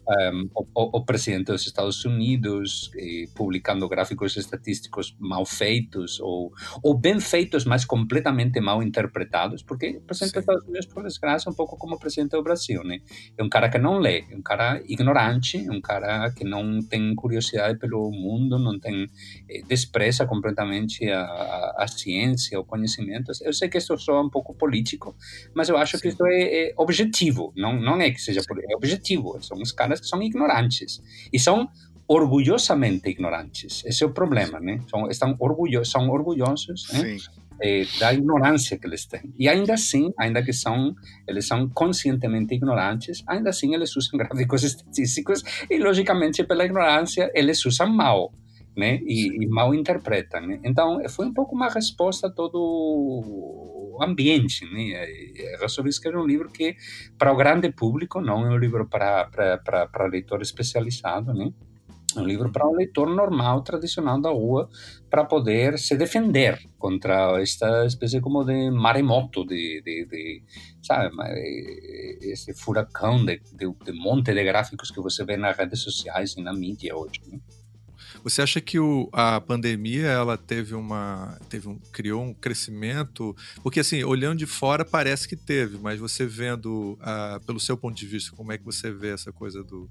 [0.07, 6.51] Um, o, o, presidente dos Estados Unidos eh, publicando gráficos estatísticos mal feitos ou,
[6.83, 10.39] ou bem feitos, mas completamente mal interpretados, porque o presidente Sim.
[10.39, 12.99] dos Estados Unidos, por desgraça, é um pouco como o presidente do Brasil, né?
[13.37, 16.79] É um cara que não lê, é um cara ignorante, é um cara que não
[16.81, 19.09] tem curiosidade pelo mundo, não tem
[19.49, 23.31] eh, despreza completamente a, a, a, ciência, o conhecimento.
[23.41, 25.15] Eu sei que isso soa um pouco político,
[25.55, 26.01] mas eu acho Sim.
[26.01, 29.41] que isso é, é, objetivo, não, não é que seja político, é objetivo.
[29.41, 31.69] São os caras que são ignorantes e são
[32.07, 33.83] orgulhosamente ignorantes.
[33.85, 34.79] Esse é o problema, né?
[34.89, 37.17] São, estão orgulho, são orgulhosos né?
[37.61, 39.33] eh, da ignorância que eles têm.
[39.37, 40.93] E ainda assim, ainda que são,
[41.27, 47.65] eles são conscientemente ignorantes, ainda assim eles usam gráficos estatísticos e, logicamente, pela ignorância, eles
[47.65, 48.33] usam mal.
[48.77, 48.99] Né?
[49.05, 50.45] E, e mal interpretam.
[50.45, 50.59] Né?
[50.61, 54.65] Então, foi um pouco uma resposta a todo ambiente.
[54.65, 55.05] Né?
[55.59, 56.75] Resolvi escrever um livro que,
[57.17, 61.51] para o grande público, não é um livro para, para, para, para leitor especializado, né?
[62.15, 64.69] É um livro para um leitor normal, tradicional da rua,
[65.09, 70.43] para poder se defender contra esta espécie como de maremoto, de, de, de
[70.81, 71.13] sabe,
[72.21, 76.41] esse furacão de, de, de monte de gráficos que você vê nas redes sociais e
[76.41, 77.19] na mídia hoje.
[77.27, 77.39] Né?
[78.25, 83.35] Você acha que o, a pandemia ela teve uma teve um, criou um crescimento?
[83.61, 87.95] Porque assim, olhando de fora parece que teve, mas você vendo uh, pelo seu ponto
[87.95, 89.87] de vista, como é que você vê essa coisa do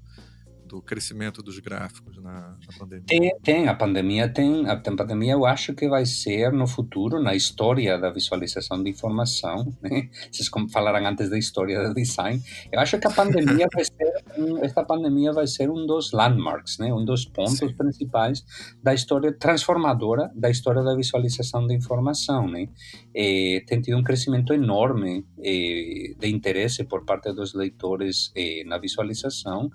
[0.67, 3.05] do crescimento dos gráficos na, na pandemia?
[3.05, 7.35] Tem, tem, a pandemia tem, a pandemia eu acho que vai ser no futuro, na
[7.35, 10.09] história da visualização de informação, né?
[10.31, 14.13] vocês falaram antes da história do design, eu acho que a pandemia vai ser,
[14.61, 16.93] esta pandemia vai ser um dos landmarks, né?
[16.93, 17.73] um dos pontos Sim.
[17.73, 18.43] principais
[18.81, 22.67] da história transformadora da história da visualização de informação, né?
[23.13, 28.77] Eh, tem tido um crescimento enorme eh, de interesse por parte dos leitores eh, na
[28.77, 29.71] visualização,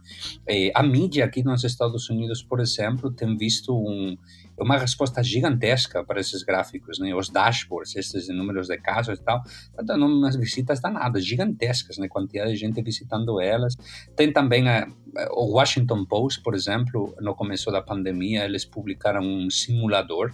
[0.81, 4.17] a mídia aqui nos Estados Unidos, por exemplo, tem visto um,
[4.59, 7.15] uma resposta gigantesca para esses gráficos, né?
[7.15, 12.09] Os dashboards, esses números de casos e tal, estão dando umas visitas danadas, gigantescas, né?
[12.09, 13.77] Quantidade de gente visitando elas.
[14.17, 14.89] Tem também a,
[15.33, 20.33] o Washington Post, por exemplo, no começo da pandemia, eles publicaram um simulador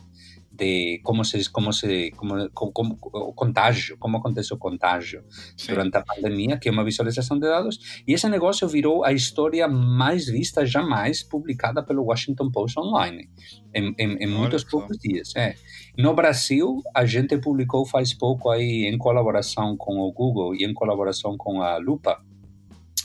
[0.57, 2.97] de como se como se como, como,
[3.35, 5.25] contágio, como acontece o contágio
[5.57, 5.73] Sim.
[5.73, 9.69] durante a pandemia, que é uma visualização de dados, e esse negócio virou a história
[9.69, 13.29] mais vista jamais publicada pelo Washington Post online
[13.75, 15.35] em, em, em muitos poucos dias.
[15.37, 15.55] É.
[15.99, 20.75] No Brasil, a gente publicou faz pouco aí em colaboração com o Google e em
[20.75, 22.21] colaboração com a Lupa,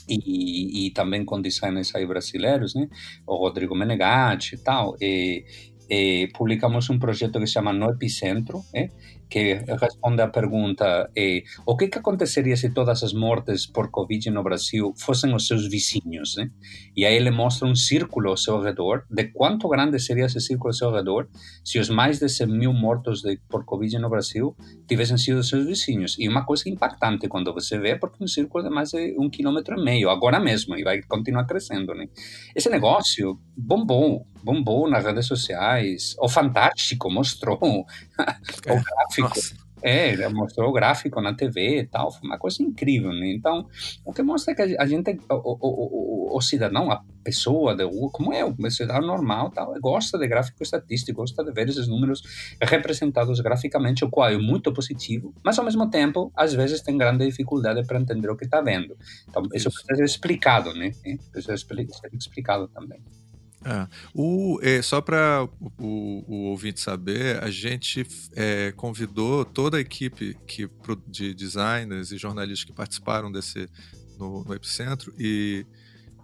[0.08, 2.88] e, e, também com designers aí brasileiros, né?
[3.26, 4.96] O Rodrigo Menegatti e tal.
[5.00, 5.44] E,
[5.88, 8.88] e publicamos um projeto que se chama No Epicentro, eh?
[9.32, 14.42] que responde à pergunta eh, o que, aconteceria se todas as mortes por Covid no
[14.42, 16.50] Brasil fossem os seus vizinhos, né?
[16.94, 20.68] E aí ele mostra um círculo ao seu redor, de quanto grande seria esse círculo
[20.68, 21.28] ao seu redor
[21.64, 24.54] se os mais de 100 mil mortos de, por Covid no Brasil
[24.86, 26.14] tivessem sido seus vizinhos.
[26.18, 29.80] E uma coisa impactante quando você vê, porque um círculo de mais de um quilômetro
[29.80, 32.06] e meio, agora mesmo, e vai continuar crescendo, né?
[32.54, 37.84] Esse negócio bombou, bombou nas redes sociais, o Fantástico mostrou o
[38.62, 39.62] gráfico gráfico.
[39.82, 43.32] É, mostrou o gráfico na TV e tal, foi uma coisa incrível, né?
[43.32, 43.66] Então,
[44.04, 47.84] o que mostra é que a gente, o, o, o, o cidadão, a pessoa, de,
[48.12, 52.22] como é, o cidadão normal, tal, gosta de gráfico estatístico, gosta de ver esses números
[52.62, 57.26] representados graficamente, o qual é muito positivo, mas ao mesmo tempo, às vezes tem grande
[57.26, 58.96] dificuldade para entender o que está vendo.
[59.28, 60.92] Então, isso, isso precisa ser explicado, né?
[61.32, 63.02] Precisa ser explicado também.
[63.64, 63.86] É.
[64.14, 65.48] O, é, só para
[65.78, 70.68] o, o, ouvinte saber, a gente é, convidou toda a equipe que,
[71.06, 73.68] de designers e jornalistas que participaram desse
[74.18, 75.64] no, no Epicentro e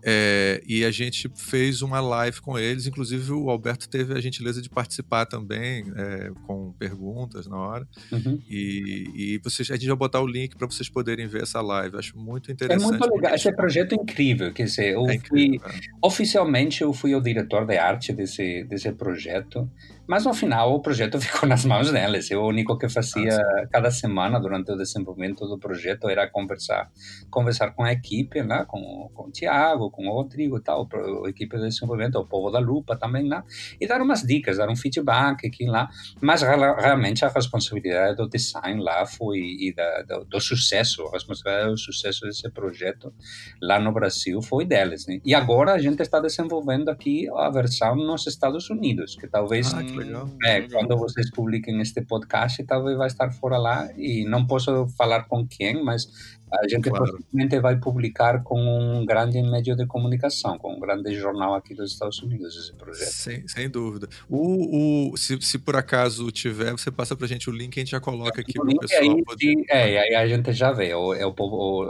[0.04, 4.62] é, e a gente fez uma live com eles, inclusive o Alberto teve a gentileza
[4.62, 7.88] de participar também, é, com perguntas na hora.
[8.12, 8.40] Uhum.
[8.48, 11.96] E, e vocês, a gente vai botar o link para vocês poderem ver essa live.
[11.96, 12.82] Acho muito interessante.
[12.82, 14.52] É muito legal, esse projeto é incrível.
[14.52, 15.80] Quer dizer, eu é incrível, fui, é.
[16.02, 19.68] oficialmente eu fui o diretor de arte desse, desse projeto.
[20.08, 22.30] Mas no final o projeto ficou nas mãos delas.
[22.30, 26.90] Eu o único que fazia ah, cada semana durante o desenvolvimento do projeto era conversar,
[27.30, 28.64] conversar com a equipe, né?
[28.66, 30.88] com, com o Tiago, com o Rodrigo e tal,
[31.24, 33.44] a equipe de desenvolvimento, o povo da Lupa também lá,
[33.80, 35.90] e dar umas dicas, dar um feedback aqui lá.
[36.20, 41.72] Mas realmente a responsabilidade do design lá foi e da, do, do sucesso, a responsabilidade
[41.72, 43.12] do sucesso desse projeto
[43.60, 45.06] lá no Brasil foi deles.
[45.06, 45.20] Né?
[45.24, 49.82] E agora a gente está desenvolvendo aqui a versão nos Estados Unidos, que talvez ah,
[49.98, 50.30] legal.
[50.44, 55.24] É, quando vocês publiquem este podcast, talvez vai estar fora lá e não posso falar
[55.24, 57.04] com quem, mas a gente claro.
[57.04, 61.92] provavelmente vai publicar com um grande meio de comunicação, com um grande jornal aqui dos
[61.92, 63.10] Estados Unidos esse projeto.
[63.10, 64.08] Sem, sem dúvida.
[64.28, 67.80] O, o, se, se por acaso tiver, você passa para a gente o link, a
[67.80, 69.54] gente já coloca aqui para o pessoal aí, poder...
[69.68, 71.34] É, aí a gente já vê, o, é o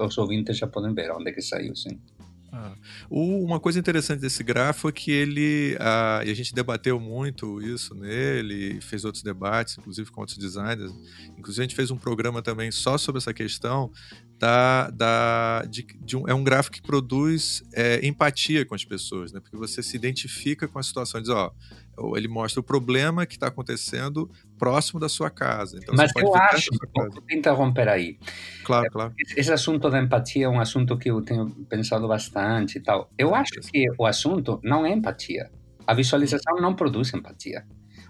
[0.04, 1.98] os ouvintes já podem ver onde é que saiu, sim.
[2.58, 2.74] Ah.
[3.08, 7.94] Uma coisa interessante desse grafo é que ele, ah, e a gente debateu muito isso
[7.94, 10.92] nele, fez outros debates, inclusive com outros designers.
[11.36, 13.92] Inclusive, a gente fez um programa também só sobre essa questão
[14.38, 19.32] da, da, de, de um, é um gráfico que produz é, empatia com as pessoas,
[19.32, 19.40] né?
[19.40, 21.52] Porque você se identifica com a situação, diz, ó,
[22.16, 25.78] ele mostra o problema que está acontecendo próximo da sua casa.
[25.80, 28.18] Então, Mas eu acho, vou interromper aí.
[28.64, 29.14] Claro, é, claro.
[29.36, 33.10] Esse assunto da empatia é um assunto que eu tenho pensado bastante e tal.
[33.16, 35.50] Eu acho que o assunto não é empatia.
[35.86, 37.64] A visualização não produz empatia.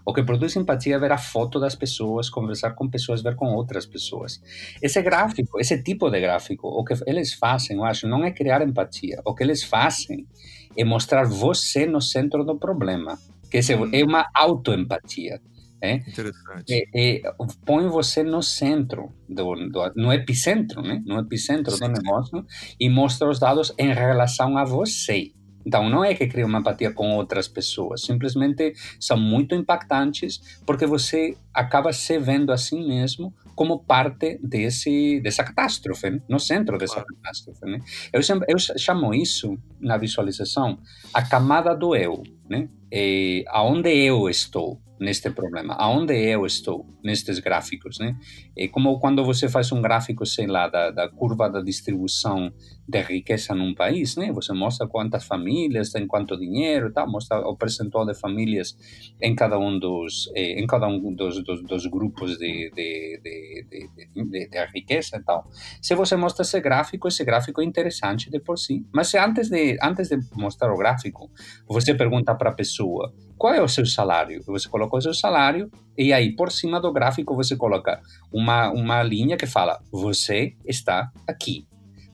[0.08, 3.52] O que produz empatia é ver a foto das pessoas, conversar com pessoas, ver com
[3.52, 4.40] outras pessoas.
[4.82, 8.66] Esse gráfico, esse tipo de gráfico, o que eles fazem, eu acho, não é criar
[8.66, 9.20] empatia.
[9.22, 10.26] O que eles fazem
[10.74, 13.18] é mostrar você no centro do problema.
[13.50, 13.60] Que
[13.92, 15.40] é uma autoempatia.
[15.80, 15.94] É?
[15.94, 16.72] Interessante.
[16.72, 17.22] É, é,
[17.64, 21.00] põe você no centro, do, do, no epicentro, né?
[21.06, 22.44] no epicentro sim, do negócio
[22.80, 25.30] e mostra os dados em relação a você.
[25.64, 30.86] Então, não é que cria uma empatia com outras pessoas, simplesmente são muito impactantes porque
[30.86, 36.22] você acaba se vendo assim mesmo como parte desse dessa catástrofe, né?
[36.28, 37.66] no centro dessa catástrofe.
[37.66, 37.80] Né?
[38.12, 40.78] Eu, eu chamo isso, na visualização,
[41.12, 42.68] a camada do eu, né?
[42.88, 48.16] É, aonde eu estou neste problema, aonde eu estou nestes gráficos, né?
[48.56, 52.52] É como quando você faz um gráfico, sei lá, da, da curva da distribuição
[52.88, 54.32] de riqueza num país, né?
[54.32, 57.06] Você mostra quantas famílias tem quanto dinheiro, tá?
[57.06, 58.76] Mostra o percentual de famílias
[59.20, 63.88] em cada um dos eh, em cada um dos, dos, dos grupos de, de, de,
[64.14, 65.48] de, de riqueza e tal.
[65.82, 68.84] Se você mostra esse gráfico, esse gráfico é interessante de por si.
[68.92, 71.30] Mas se antes de antes de mostrar o gráfico,
[71.68, 74.42] você pergunta para a pessoa qual é o seu salário?
[74.46, 78.00] Você coloca o seu salário e aí por cima do gráfico você coloca
[78.32, 81.66] uma, uma linha que fala você está aqui.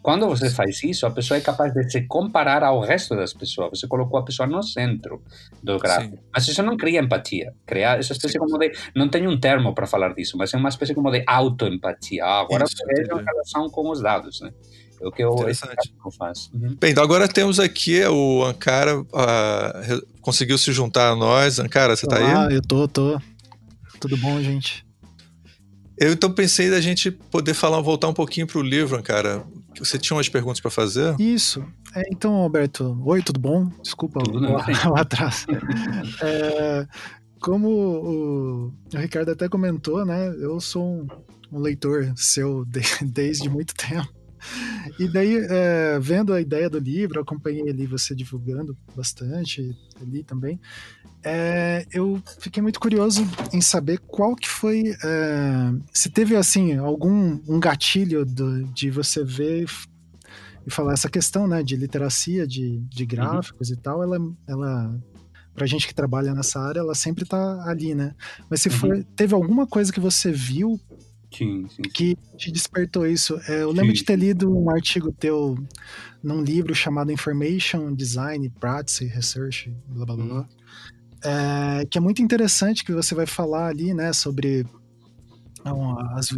[0.04, 3.70] Quando você faz isso, a pessoa é capaz de se comparar ao resto das pessoas.
[3.70, 5.22] Você colocou a pessoa no centro
[5.62, 6.16] do gráfico.
[6.16, 6.22] Sim.
[6.30, 7.54] Mas isso não cria empatia.
[7.64, 8.40] Cria essa espécie Sim.
[8.40, 8.70] como de.
[8.94, 12.22] Não tem um termo para falar disso, mas é uma espécie como de autoempatia.
[12.22, 14.52] Ah, agora isso, você veja a relação com os dados, né?
[15.00, 16.50] É o que eu, eu faço.
[16.54, 16.76] Uhum.
[16.78, 21.60] Bem, então agora temos aqui o Ankara, uh, conseguiu se juntar a nós.
[21.60, 22.24] Ankara, você está aí?
[22.24, 23.20] Ah, eu tô, tô.
[24.00, 24.84] Tudo bom, gente?
[25.98, 29.44] Eu então pensei da gente poder falar, voltar um pouquinho para o livro, cara.
[29.78, 31.14] Você tinha umas perguntas para fazer?
[31.20, 31.64] Isso.
[31.94, 33.70] É, então, Alberto, oi, tudo bom?
[33.82, 34.56] Desculpa tudo o,
[34.90, 35.46] o, atraso.
[36.22, 36.86] é,
[37.40, 40.28] como o, o, Ricardo até comentou, né?
[40.40, 41.06] Eu sou um,
[41.52, 44.08] um leitor seu de, desde muito tempo.
[44.98, 50.60] E daí, é, vendo a ideia do livro, acompanhei ali você divulgando bastante ali também.
[51.24, 57.40] É, eu fiquei muito curioso em saber qual que foi, é, se teve assim algum
[57.48, 59.66] um gatilho do, de você ver
[60.66, 63.08] e falar essa questão, né, de literacia, de, de uhum.
[63.08, 63.74] gráficos uhum.
[63.74, 65.00] e tal, ela, ela
[65.54, 68.14] pra gente que trabalha nessa área, ela sempre tá ali, né?
[68.50, 68.74] Mas se uhum.
[68.74, 70.80] foi, teve alguma coisa que você viu
[71.36, 73.40] Sim, sim, que te despertou isso.
[73.48, 75.56] É, eu lembro de ter lido um artigo teu
[76.22, 80.46] num livro chamado Information Design Practice Research, blá blá blá, hum.
[81.22, 84.66] é, que é muito interessante que você vai falar ali, né, sobre
[86.14, 86.28] as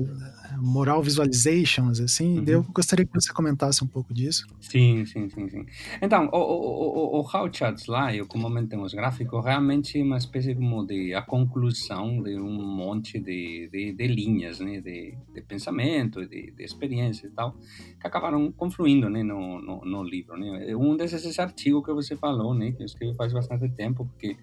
[0.58, 2.38] moral visualizations, assim.
[2.38, 2.44] Uhum.
[2.46, 4.46] Eu gostaria que você comentasse um pouco disso.
[4.60, 5.66] Sim, sim, sim, sim.
[6.00, 8.48] Então, o, o, o, o How Charts lá, eu como
[8.82, 13.92] os gráficos, realmente é uma espécie como de a conclusão de um monte de, de,
[13.92, 17.56] de linhas, né, de, de pensamento, de, de experiência e tal,
[18.00, 20.74] que acabaram confluindo, né, no, no, no livro, né.
[20.76, 24.36] Um desses artigos que você falou, né, que eu escrevi faz bastante tempo, porque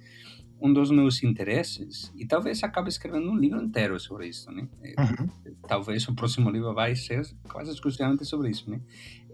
[0.64, 4.66] um dos meus interesses, e talvez acabe escrevendo um livro inteiro sobre isso, né?
[4.98, 5.54] Uhum.
[5.68, 8.80] Talvez o próximo livro vai ser quase exclusivamente sobre isso, né?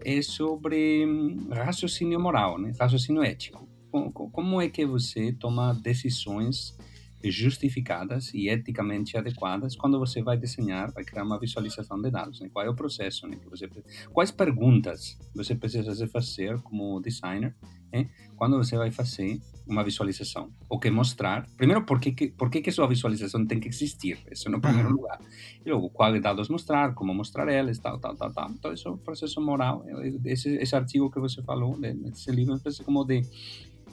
[0.04, 2.72] É sobre hum, raciocínio moral, né?
[2.78, 3.68] Raciocínio ético.
[4.12, 6.76] Como é que você toma decisões
[7.22, 12.40] justificadas e eticamente adequadas quando você vai desenhar, vai criar uma visualização de dados.
[12.40, 12.48] Né?
[12.50, 13.26] Qual é o processo?
[13.26, 13.36] Né?
[13.36, 13.68] Que você,
[14.12, 17.54] quais perguntas você precisa fazer como designer
[17.92, 18.08] né?
[18.36, 20.50] quando você vai fazer uma visualização.
[20.68, 24.18] O que mostrar, primeiro, por que, por que, que sua visualização tem que existir?
[24.30, 24.96] Isso no primeiro uhum.
[24.96, 25.20] lugar.
[25.64, 28.50] E logo, quais dados mostrar, como mostrar eles, tal, tal, tal, tal.
[28.50, 29.84] Então, isso é o processo moral.
[30.24, 33.22] Esse, esse artigo que você falou, esse livro, é como de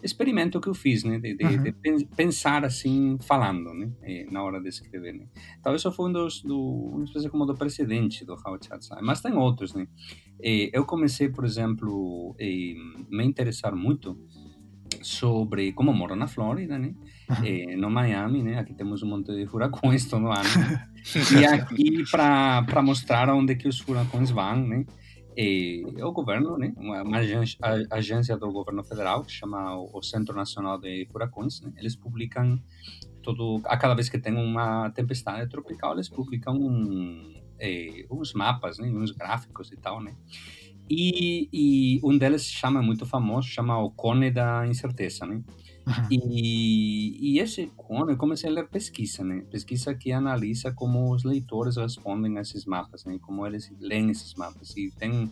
[0.04, 1.64] experimento que eu fiz, né, de, de, uhum.
[1.64, 3.92] de pensar assim, falando, né,
[4.32, 5.28] na hora de escrever, né.
[5.60, 6.60] Então, isso foi um dos, do,
[6.96, 9.88] uma espécie como do precedente do How Chat Mas tem outros, né.
[10.42, 14.18] Eu comecei, por exemplo, a me interessar muito
[15.02, 16.94] sobre como moro na Flórida, né?
[17.44, 18.60] Eh, no Miami, né?
[18.60, 20.50] Aqui temos um monte de furacões todo ano.
[20.58, 20.88] Né?
[21.40, 24.86] e aqui para mostrar onde que os furacões vão, né?
[25.40, 26.74] E o governo, né?
[26.76, 27.60] Uma, uma agência,
[27.92, 31.72] agência, do governo federal que chama o Centro Nacional de Furacões, né?
[31.78, 32.60] Eles publicam
[33.22, 38.80] todo a cada vez que tem uma tempestade tropical, eles publicam um, eh, uns mapas,
[38.80, 38.88] né?
[38.88, 40.16] Uns gráficos e tal, né?
[40.90, 45.44] E, e, um deles chama muito famoso, chama o Cone da Incerteza, né?
[45.88, 46.08] Uhum.
[46.12, 49.46] E, e esse cone, eu comecei a ler pesquisa, né?
[49.50, 53.18] Pesquisa que analisa como os leitores respondem a esses mapas, né?
[53.22, 54.76] Como eles leem esses mapas.
[54.76, 55.32] E tem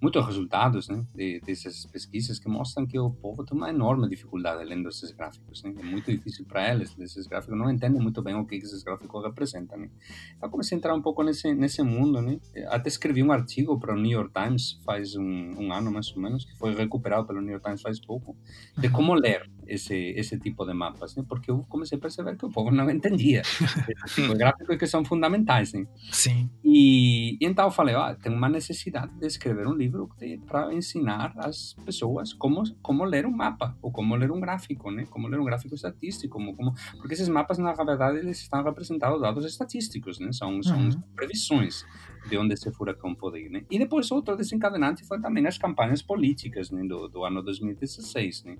[0.00, 4.64] muitos resultados né, de, dessas pesquisas que mostram que o povo tem uma enorme dificuldade
[4.64, 5.62] lendo esses gráficos.
[5.62, 5.74] Né?
[5.78, 9.22] É muito difícil para eles, esses gráficos não entendem muito bem o que esses gráficos
[9.22, 9.78] representam.
[9.78, 9.90] Né?
[10.36, 12.22] Então comecei a entrar um pouco nesse, nesse mundo.
[12.22, 12.40] Né?
[12.68, 16.22] Até escrevi um artigo para o New York Times faz um, um ano mais ou
[16.22, 18.34] menos, que foi recuperado pelo New York Times faz pouco,
[18.78, 21.24] de como ler esse, esse tipo de mapas, né?
[21.28, 24.86] porque eu comecei a perceber que o povo não entendia esse tipo de gráficos que
[24.86, 25.72] são fundamentais.
[25.72, 25.86] Né?
[26.10, 26.50] Sim.
[26.64, 30.10] E, e então eu falei, ah, tem uma necessidade de escrever um livro
[30.46, 35.04] para ensinar as pessoas como como ler um mapa ou como ler um gráfico, né?
[35.08, 39.20] Como ler um gráfico estatístico, como, como porque esses mapas na verdade eles estão representados
[39.20, 40.32] dados estatísticos, né?
[40.32, 41.02] São são uhum.
[41.14, 41.84] previsões
[42.28, 43.64] de onde esse furacão pode ir, né?
[43.70, 46.82] E depois outro desencadenante foi também as campanhas políticas, né?
[46.84, 48.56] Do, do ano 2016, né?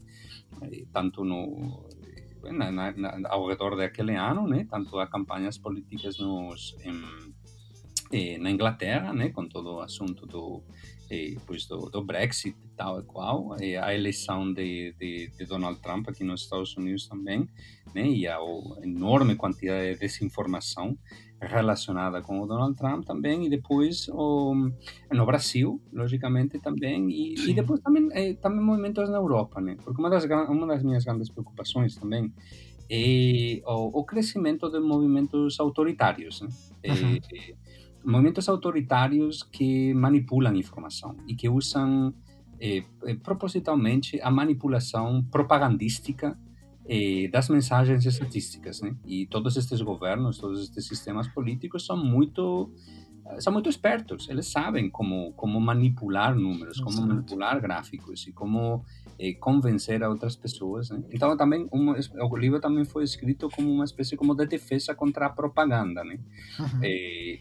[0.93, 1.89] tanto no
[2.43, 4.67] na, na, na, ao redor daquele ano, né?
[4.71, 7.35] Tanto as campanhas políticas nos em,
[8.13, 9.29] eh, na Inglaterra, né?
[9.31, 10.63] Com todo o assunto do
[11.11, 15.45] eh, pois do, do, Brexit e tal e qual, e a eleição de, de, de,
[15.45, 17.49] Donald Trump aqui nos Estados Unidos também,
[17.95, 20.97] né, e a, a enorme quantidade de desinformação
[21.41, 24.55] relacionada com o Donald Trump também, e depois o,
[25.11, 30.01] no Brasil, logicamente também, e, e depois também, eh, também movimentos na Europa, né, porque
[30.01, 32.33] uma das, uma das minhas grandes preocupações também
[32.89, 36.49] é o, o crescimento de movimentos autoritários, né,
[36.87, 37.19] uhum.
[38.05, 42.15] Movimentos autoritários que manipulam informação e que usam
[42.59, 46.39] eh, eh, propositalmente a manipulação propagandística
[46.87, 48.97] eh, das mensagens estatísticas, né?
[49.07, 52.73] E todos estes governos, todos estes sistemas políticos são muito
[53.39, 58.85] são muito espertos, eles sabem como como manipular números, como manipular gráficos e como
[59.19, 60.91] eh, convencer a outras pessoas.
[60.91, 61.03] Né?
[61.11, 65.31] Então também o livro também foi escrito como uma espécie como de defesa contra a
[65.31, 66.03] propaganda.
[66.05, 66.19] Né?
[66.59, 66.81] Uhum.
[66.83, 67.41] Eh,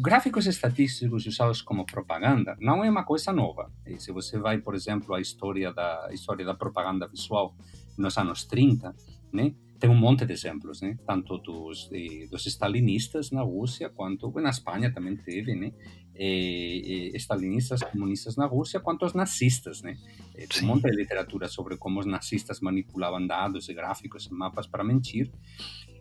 [0.00, 3.70] gráficos estatísticos usados como propaganda não é uma coisa nova.
[3.86, 7.54] E se você vai, por exemplo, à história da história da propaganda visual
[7.96, 8.94] nos anos 30,
[9.32, 9.54] né?
[9.78, 10.98] Tem um monte de exemplos, né?
[11.06, 15.72] Tanto dos, de, dos stalinistas na Rússia, quanto na Espanha também teve, né?
[16.14, 19.96] E, e, stalinistas, comunistas na Rússia, quanto os nazistas, né?
[20.34, 24.66] Tem um monte de literatura sobre como os nazistas manipulavam dados e gráficos e mapas
[24.66, 25.30] para mentir.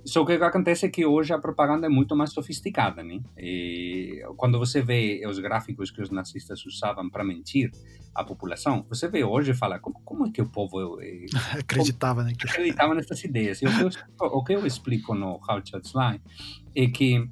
[0.06, 3.22] Só que o que acontece é que hoje a propaganda é muito mais sofisticada, né?
[3.36, 7.72] E quando você vê os gráficos que os nazistas usavam para mentir
[8.14, 11.26] à população, você vê hoje e fala como, como é que o povo eh,
[11.58, 12.34] acreditava, né?
[12.40, 13.64] acreditava nessas ideias.
[13.64, 13.90] E o que eu,
[14.30, 16.22] o que eu explico no How Chats Lie
[16.76, 17.28] é que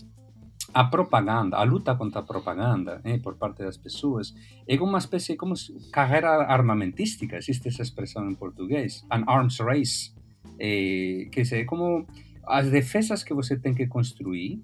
[0.73, 4.33] a propaganda, a luta contra a propaganda eh, por parte das pessoas
[4.67, 5.53] é uma espécie como
[5.91, 10.11] carreira armamentística, existe essa expressão em português, an arms race,
[10.57, 12.07] que é como
[12.45, 14.61] as defesas que você tem que construir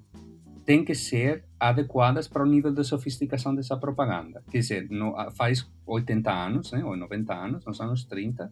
[0.70, 4.44] têm que ser adequadas para o nível de sofisticação dessa propaganda.
[4.52, 8.52] Quer dizer, no, faz 80 anos, né, ou 90 anos, nos anos 30,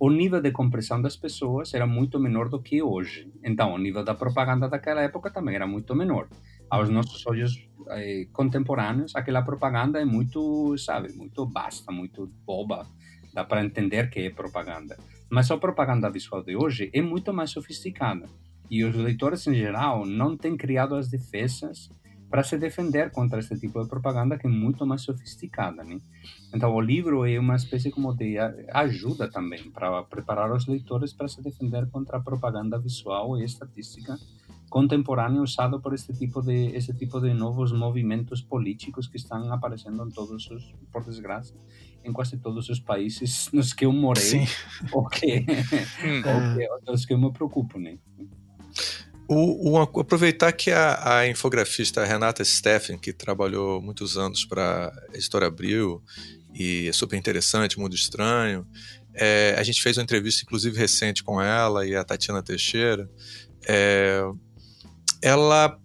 [0.00, 3.30] o nível de compressão das pessoas era muito menor do que hoje.
[3.44, 6.28] Então, o nível da propaganda daquela época também era muito menor.
[6.70, 12.86] Aos nossos olhos eh, contemporâneos, aquela propaganda é muito, sabe, muito basta, muito boba.
[13.34, 14.96] Dá para entender que é propaganda.
[15.30, 18.26] Mas a propaganda visual de hoje é muito mais sofisticada
[18.70, 21.90] e os leitores em geral não têm criado as defesas
[22.30, 25.98] para se defender contra esse tipo de propaganda que é muito mais sofisticada, né?
[26.54, 28.36] Então o livro é uma espécie como de
[28.72, 34.16] ajuda também para preparar os leitores para se defender contra a propaganda visual e estatística
[34.68, 40.06] contemporânea usada por este tipo de esse tipo de novos movimentos políticos que estão aparecendo
[40.06, 41.54] em todos os, por desgraça,
[42.04, 44.46] em quase todos os países nos que eu morei,
[44.92, 45.46] ou que,
[46.26, 47.98] ou que, os que eu me preocupo, né?
[49.30, 55.14] O, o, aproveitar que a, a, infografista Renata Steffen, que trabalhou muitos anos para a
[55.16, 56.02] Editora Abril
[56.54, 58.66] e é super interessante, Mundo Estranho,
[59.12, 63.10] é, a gente fez uma entrevista, inclusive, recente com ela e a Tatiana Teixeira.
[63.66, 64.22] É,
[65.20, 65.78] ela,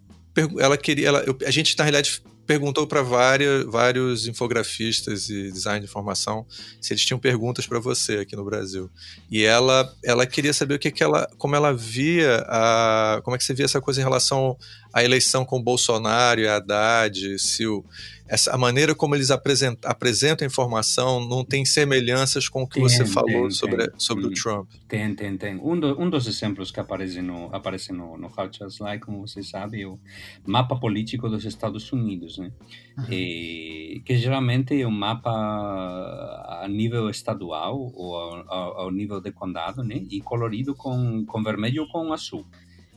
[0.58, 1.08] ela queria.
[1.08, 6.46] Ela, a gente, na realidade, perguntou para vários infografistas e design de informação
[6.80, 8.90] se eles tinham perguntas para você aqui no Brasil.
[9.30, 13.38] E ela, ela queria saber o que, que ela, como ela via, a, como é
[13.38, 14.56] que você via essa coisa em relação
[14.94, 17.84] à eleição com Bolsonaro e a Haddad, se o,
[18.28, 22.74] essa, a maneira como eles apresentam, apresentam a informação não tem semelhanças com o que
[22.74, 23.98] tem, você falou tem, sobre, tem.
[23.98, 24.32] sobre o hum.
[24.32, 24.70] Trump.
[24.86, 25.56] Tem, tem, tem.
[25.56, 29.26] Um, do, um dos exemplos que aparece no, aparece no, no How to Slide, como
[29.26, 29.98] você sabe, é o
[30.46, 32.52] mapa político dos Estados Unidos, né?
[32.96, 33.04] Uhum.
[33.10, 39.82] E, que geralmente é um mapa a nível estadual ou ao, ao nível de condado,
[39.82, 39.96] né?
[40.08, 42.46] E colorido com, com vermelho ou com azul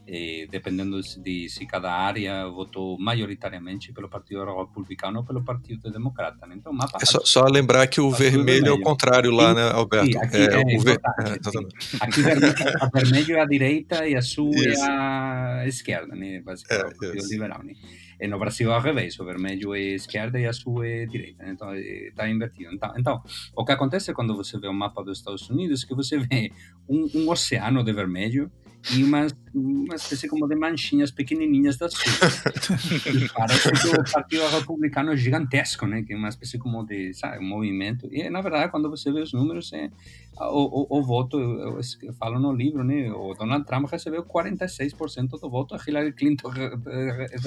[0.08, 6.48] eh, dependendo de se cada área votou majoritariamente pelo Partido Republicano ou pelo Partido Democrata.
[6.48, 6.56] Né?
[6.58, 9.70] Então, mapa é só, só, lembrar que o vermelho, vermelho, é o contrário lá, né,
[9.70, 10.14] Alberto?
[10.14, 10.98] Sim, aqui, é, é, o ver...
[11.20, 14.82] é, aqui vermelho, a vermelho é a direita e azul Isso.
[14.82, 16.40] é a esquerda, né?
[16.40, 17.64] basicamente, é, o Partido Liberal.
[17.64, 17.74] Né?
[18.22, 21.44] E no Brasil é ao revés, o vermelho é esquerda e azul é direita.
[21.44, 21.52] Né?
[21.52, 22.74] Então, está invertido.
[22.74, 23.22] Então, então,
[23.56, 26.50] o que acontece quando você vê o mapa dos Estados Unidos é que você vê
[26.88, 28.50] um, um oceano de vermelho
[28.96, 32.42] e umas, uma espécie como de manchinhas pequenininhas das coisas.
[33.36, 36.04] parece que o Partido Republicano é gigantesco, né?
[36.04, 38.08] Que é uma espécie como de, sabe, um movimento.
[38.12, 39.90] E, na verdade, quando você vê os números, é,
[40.40, 43.12] o, o, o voto, eu, eu, falo no livro, né?
[43.12, 46.50] O Donald Trump recebeu 46% do voto, a Hillary Clinton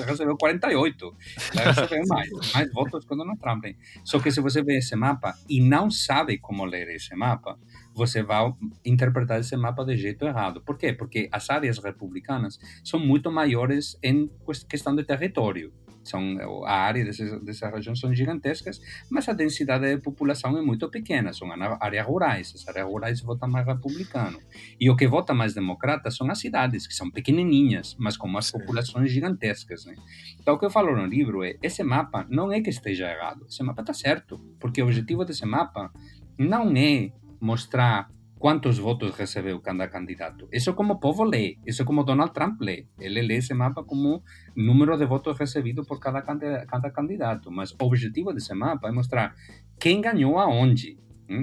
[0.07, 1.15] recebeu 48%.
[1.57, 3.65] Ela recebeu mais, mais votos que o Donald Trump.
[3.65, 3.75] Né?
[4.05, 7.59] Só que se você vê esse mapa e não sabe como ler esse mapa,
[8.01, 8.51] você vai
[8.83, 10.63] interpretar esse mapa de jeito errado.
[10.63, 10.91] Por quê?
[10.95, 14.31] Porque as áreas republicanas são muito maiores em
[14.67, 15.71] questão de território.
[16.03, 18.81] São, a área dessas, dessas regiões são gigantescas,
[19.11, 21.47] mas a densidade de população é muito pequena, são
[21.79, 24.39] áreas rurais, as áreas rurais votam mais republicano.
[24.81, 28.51] E o que vota mais democrata são as cidades, que são pequenininhas, mas com as
[28.51, 29.85] populações gigantescas.
[29.85, 29.95] Né?
[30.41, 33.45] Então, o que eu falo no livro é, esse mapa não é que esteja errado,
[33.47, 35.93] esse mapa está certo, porque o objetivo desse mapa
[36.39, 38.09] não é mostrar
[38.41, 40.49] quantos votos recebeu cada candidato.
[40.51, 42.87] Isso como o povo lê, isso como Donald Trump lê.
[42.99, 44.23] Ele lê esse mapa como
[44.57, 47.51] número de votos recebido por cada, cada candidato.
[47.51, 49.35] Mas o objetivo desse mapa é mostrar
[49.79, 50.99] quem ganhou aonde.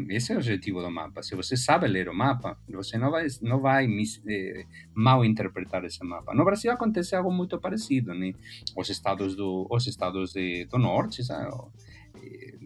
[0.10, 1.22] Esse é o objetivo do mapa.
[1.22, 6.04] Se você sabe ler o mapa, você não vai, não vai eh, mal interpretar esse
[6.04, 6.34] mapa.
[6.34, 8.34] No Brasil acontece algo muito parecido, né?
[8.76, 11.52] Os estados do, os estados de, do norte, sabe?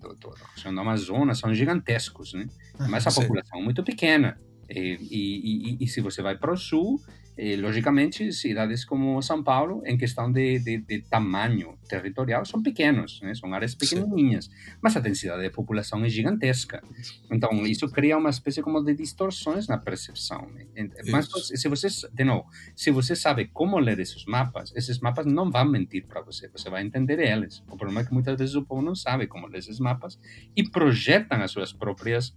[0.01, 2.47] do, do, do Amazonas são gigantescos, né?
[2.89, 4.37] Mas a população é muito pequena.
[4.69, 6.99] E, e, e, e, se você vai para o sul,
[7.37, 13.19] eh, logicamente, cidades como São Paulo, em questão de, de, de tamanho territorial, são pequenos,
[13.21, 13.33] né?
[13.35, 14.51] são áreas pequenininhas, Sim.
[14.81, 16.81] mas a densidade de população é gigantesca.
[17.29, 20.49] Então, isso cria uma espécie como de distorções na percepção.
[20.51, 20.65] Né?
[21.09, 22.45] Mas se você, de novo,
[22.75, 26.69] se você sabe como ler esses mapas, esses mapas não vão mentir para você, você
[26.69, 27.59] vai entender eles.
[27.67, 30.17] O problema é que muitas vezes o povo não sabe como ler esses mapas
[30.55, 32.33] e projetam as suas próprias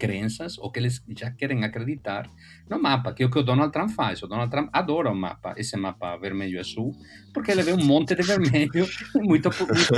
[0.00, 2.28] crenças ou que eles já querem acreditar
[2.68, 4.22] no mapa, que é o que o Donald Trump faz.
[4.22, 6.92] O Donald Trump adora o mapa, esse mapa vermelho e azul,
[7.34, 9.94] porque ele vê um monte de vermelho e muito, muito,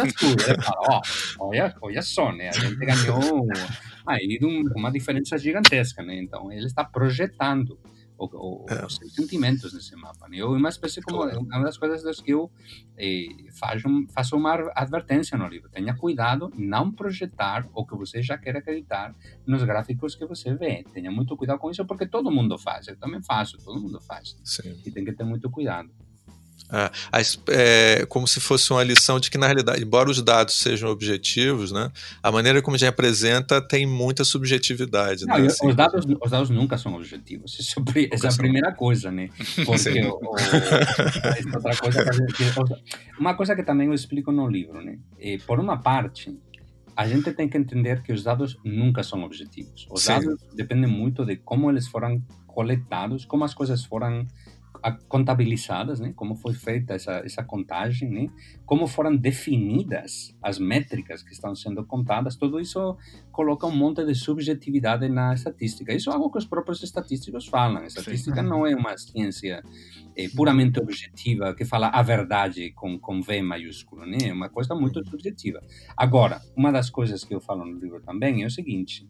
[0.00, 0.36] azul.
[0.46, 1.00] Ele fala, ó,
[1.40, 2.50] oh, olha, olha só, né?
[2.50, 3.48] A gente ganhou
[4.06, 4.38] aí
[4.76, 6.16] uma diferença gigantesca, né?
[6.16, 7.76] Então, ele está projetando
[8.16, 8.84] o, o, é.
[8.86, 10.28] os sentimentos nesse mapa.
[10.28, 10.38] Né?
[10.38, 12.50] Eu, uma espécie como uma das coisas das que eu
[12.96, 15.68] eh, faço, faço uma advertência no livro.
[15.68, 19.14] Tenha cuidado não projetar o que você já quer acreditar
[19.46, 20.84] nos gráficos que você vê.
[20.92, 22.88] Tenha muito cuidado com isso, porque todo mundo faz.
[22.88, 24.36] Eu também faço, todo mundo faz.
[24.44, 24.80] Sim.
[24.84, 25.90] E tem que ter muito cuidado.
[26.74, 30.90] É, é, como se fosse uma lição de que, na realidade, embora os dados sejam
[30.90, 35.24] objetivos, né, a maneira como a gente apresenta tem muita subjetividade.
[35.24, 37.56] Não, né, assim, os, dados, os dados nunca são objetivos.
[38.10, 39.30] essa é a primeira coisa, né?
[39.64, 40.30] Porque o, o,
[41.54, 42.04] outra coisa
[43.18, 44.98] uma coisa que também eu explico no livro, né?
[45.18, 46.36] E, por uma parte,
[46.96, 49.86] a gente tem que entender que os dados nunca são objetivos.
[49.90, 50.08] Os Sim.
[50.08, 54.26] dados dependem muito de como eles foram coletados, como as coisas foram
[55.08, 56.12] contabilizadas, né?
[56.14, 58.28] Como foi feita essa, essa contagem, né?
[58.66, 62.96] Como foram definidas as métricas que estão sendo contadas, tudo isso
[63.32, 65.92] coloca um monte de subjetividade na estatística.
[65.92, 67.82] Isso é algo que os próprios estatísticos falam.
[67.82, 68.48] A estatística Sim.
[68.48, 69.62] não é uma ciência
[70.16, 74.18] é, puramente objetiva que fala a verdade com, com V maiúsculo, né?
[74.24, 75.60] É uma coisa muito subjetiva.
[75.96, 79.08] Agora, uma das coisas que eu falo no livro também é o seguinte: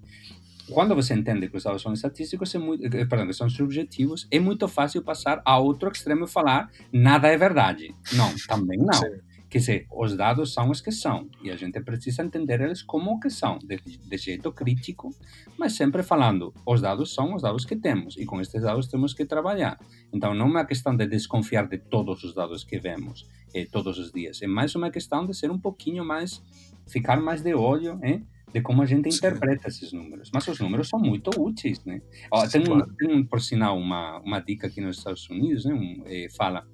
[0.70, 4.26] quando você entende que os dados são estatísticos, é muito, eh, perdão, que são subjetivos,
[4.30, 7.94] é muito fácil passar a outro extremo e falar nada é verdade.
[8.12, 8.92] Não, também não.
[8.94, 9.20] Sim.
[9.54, 13.20] Quer dizer, os dados são os que são e a gente precisa entender eles como
[13.20, 15.10] que são, de, de jeito crítico,
[15.56, 19.14] mas sempre falando, os dados são os dados que temos e com estes dados temos
[19.14, 19.78] que trabalhar.
[20.12, 23.96] Então, não é uma questão de desconfiar de todos os dados que vemos eh, todos
[23.96, 26.42] os dias, é mais uma questão de ser um pouquinho mais,
[26.88, 28.22] ficar mais de olho, eh?
[28.54, 30.30] De como a gente interpreta esses números.
[30.32, 32.00] Mas os números são muito úteis, né?
[32.30, 35.74] Ó, tem, um, tem por sinal, uma, uma dica aqui nos Estados Unidos, né?
[35.74, 36.64] Um, eh, fala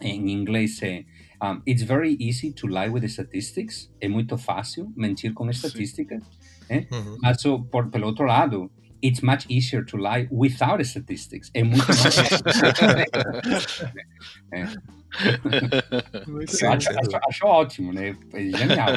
[0.00, 1.04] em inglês é
[1.42, 3.92] um, It's very easy to lie with statistics.
[4.00, 6.22] É muito fácil mentir com estatísticas.
[6.68, 6.86] Né?
[6.92, 7.18] Uhum.
[7.20, 8.70] Mas por, pelo outro lado,
[9.02, 11.50] it's much easier to lie without statistics.
[11.54, 12.04] É muito mais
[14.54, 14.64] é.
[16.70, 18.16] acho, acho, acho, ótimo, né?
[18.32, 18.88] É genial.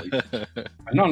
[0.93, 1.05] Não,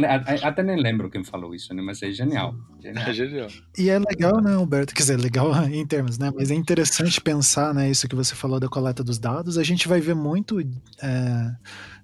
[0.43, 1.81] até nem lembro quem falou isso, né?
[1.81, 2.55] Mas é genial.
[2.79, 3.07] genial.
[3.07, 3.47] É genial.
[3.77, 4.93] E é legal, né, Alberto?
[4.93, 6.31] Quer dizer, legal em termos, né?
[6.35, 7.89] Mas é interessante pensar, né?
[7.89, 9.57] Isso que você falou da coleta dos dados.
[9.57, 10.59] A gente vai ver muito.
[11.01, 11.55] É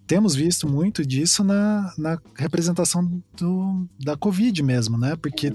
[0.08, 5.18] temos visto muito disso na, na representação do, da Covid mesmo, né?
[5.18, 5.54] Porque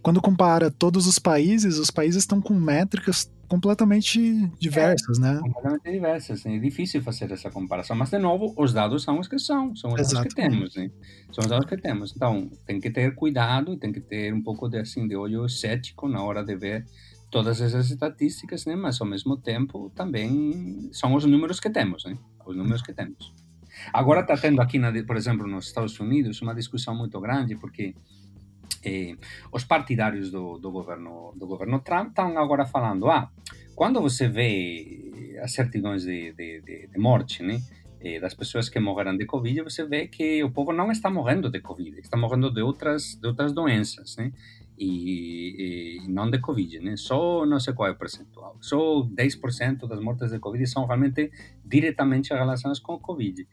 [0.00, 5.40] quando compara todos os países, os países estão com métricas completamente diversas, é, né?
[5.42, 6.46] Completamente diversas.
[6.46, 9.92] É difícil fazer essa comparação, mas de novo, os dados são os que são, são
[9.92, 10.34] os Exatamente.
[10.34, 10.90] dados que temos, né?
[11.30, 12.14] São os dados que temos.
[12.16, 16.08] Então, tem que ter cuidado, tem que ter um pouco de assim de olho cético
[16.08, 16.86] na hora de ver
[17.30, 18.74] todas essas estatísticas, né?
[18.74, 22.16] Mas ao mesmo tempo também são os números que temos, né?
[22.46, 23.34] Os números que temos.
[23.92, 27.94] Agora está tendo aqui, na, por exemplo, nos Estados Unidos, uma discussão muito grande, porque
[28.84, 29.16] eh,
[29.52, 33.30] os partidários do, do, governo, do governo Trump estão agora falando: ah,
[33.74, 37.60] quando você vê as certidões de, de, de, de morte, né?
[38.20, 41.60] Das pessoas que morreram de Covid, você vê que o povo não está morrendo de
[41.60, 44.32] Covid, está morrendo de outras, de outras doenças, né?
[44.84, 46.96] E, e, não de Covid, né?
[46.96, 48.56] Só não sei qual é o percentual.
[48.60, 51.30] Só 10% das mortes de Covid são realmente
[51.64, 53.46] diretamente relacionadas com o Covid.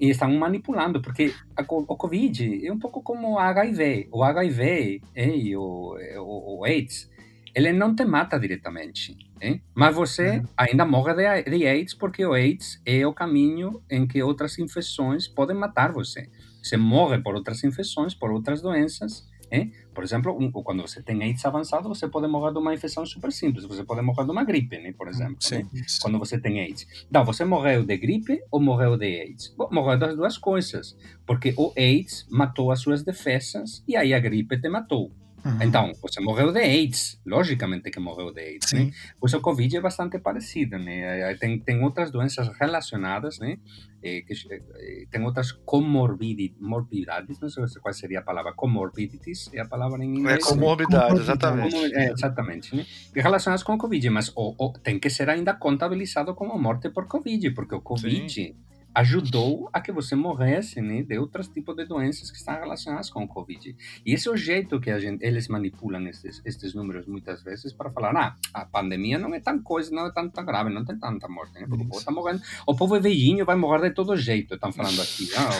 [0.00, 4.08] E estão manipulando, porque a, o Covid é um pouco como o HIV.
[4.12, 7.10] O HIV e o, o, o AIDS,
[7.54, 9.60] ele não te mata diretamente, hein?
[9.74, 14.22] mas você ainda morre de, de AIDS porque o AIDS é o caminho em que
[14.22, 16.28] outras infecções podem matar você.
[16.62, 19.66] Você morre por outras infecções, por outras doenças, É?
[19.94, 23.30] Por exemplo, um, quando você tem AIDS avançado, você pode morrer de uma infecção super
[23.32, 23.64] simples.
[23.64, 24.92] Você pode morrer de uma gripe, né?
[24.92, 25.36] por exemplo.
[25.40, 25.84] Sim, né?
[25.86, 25.98] sim.
[26.02, 26.86] Quando você tem AIDS.
[27.08, 29.54] Então, você morreu de gripe ou morreu de AIDS?
[29.56, 30.96] Bom, morreu das duas coisas.
[31.24, 35.12] Porque o AIDS matou as suas defesas e aí a gripe te matou.
[35.46, 35.62] Uhum.
[35.62, 38.86] Então, você morreu de AIDS, logicamente que morreu de AIDS, Sim.
[38.86, 38.92] né?
[39.20, 41.34] Pois o Covid é bastante parecido, né?
[41.36, 43.56] Tem, tem outras doenças relacionadas, né?
[44.02, 49.68] Eh, que, eh, tem outras comorbidades, não sei qual seria a palavra, comorbidities, é a
[49.68, 50.44] palavra em inglês.
[50.44, 51.76] É comorbidade, exatamente.
[51.94, 52.84] É, exatamente, né?
[53.14, 57.06] Relacionadas com o Covid, mas o, o, tem que ser ainda contabilizado como morte por
[57.06, 58.32] Covid, porque o Covid...
[58.32, 58.56] Sim
[58.96, 63.22] ajudou a que você morresse né, de outros tipos de doenças que estão relacionadas com
[63.22, 63.76] o Covid.
[64.06, 67.90] E esse é o jeito que gente, eles manipulam estes, estes números muitas vezes para
[67.90, 70.98] falar, ah, a pandemia não é tão coisa, não é tão, tão grave, não tem
[70.98, 71.66] tanta morte, né?
[71.68, 74.72] Porque o povo está morrendo, o povo é velhinho, vai morrer de todo jeito, estão
[74.72, 75.28] falando aqui.
[75.36, 75.50] Ah,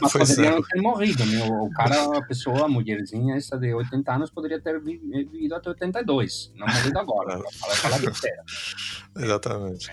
[0.00, 1.44] mas poderia não ter morrido, né?
[1.44, 6.50] O, cara, a pessoa, a mulherzinha essa de 80 anos poderia ter vivido até 82,
[6.56, 8.42] não morrido agora, para falar besteira.
[9.16, 9.90] Exatamente.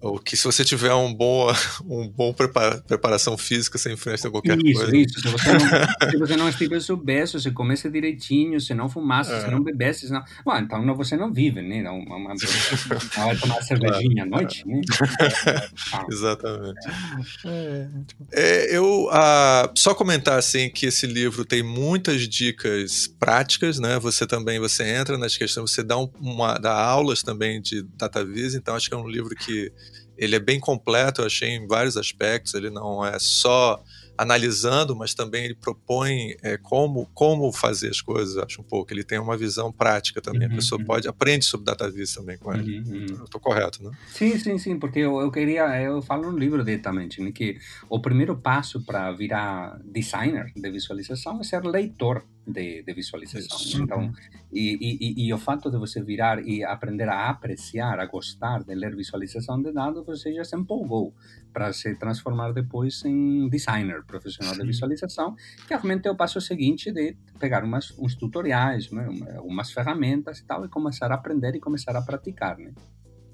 [0.00, 1.54] Ou que se você tiver um bom boa,
[1.88, 4.96] um bom prepara, preparação física, você enfrenta qualquer isso, coisa.
[4.96, 5.60] Isso, se você não,
[6.10, 9.40] se você não estivesse obeso, se comesse direitinho, se não fumasse, é.
[9.40, 10.22] se não bebesse, se não...
[10.44, 11.82] Bom, então não, você não vive, né?
[11.82, 12.34] Não, uma, uma,
[13.16, 14.34] vai tomar cervejinha claro.
[14.34, 14.80] à noite, né?
[16.10, 16.78] Exatamente.
[17.46, 17.88] É,
[18.32, 23.98] é, eu ah, só comentar assim que esse livro tem muitas dicas práticas, né?
[24.00, 28.54] Você também você entra nas questões, você dá um, uma dá aulas também de DataVis,
[28.54, 29.72] então acho que é um livro que
[30.22, 32.54] ele é bem completo, eu achei, em vários aspectos.
[32.54, 33.82] Ele não é só
[34.16, 38.92] analisando, mas também ele propõe é, como, como fazer as coisas, acho um pouco.
[38.92, 40.46] Ele tem uma visão prática também.
[40.46, 40.86] Uhum, a pessoa uhum.
[40.86, 42.78] pode aprende sobre data viz também com ele.
[42.78, 43.24] Uhum, uhum.
[43.24, 43.90] estou correto, né?
[44.12, 47.58] Sim, sim, sim, porque eu, eu queria, eu falo no livro diretamente, né, que
[47.90, 53.58] o primeiro passo para virar designer de visualização é ser leitor de, de visualização.
[53.58, 53.82] Isso.
[53.82, 54.12] Então,
[54.52, 58.74] e, e, e, o fato de você virar e aprender a apreciar, a gostar de
[58.74, 61.14] ler visualização de dados, você já se empolgou
[61.52, 65.34] para se transformar depois em designer profissional de visualização,
[65.66, 69.08] que realmente é o passo seguinte de pegar umas, uns tutoriais, né,
[69.42, 72.72] umas ferramentas e tal, e começar a aprender e começar a praticar, né?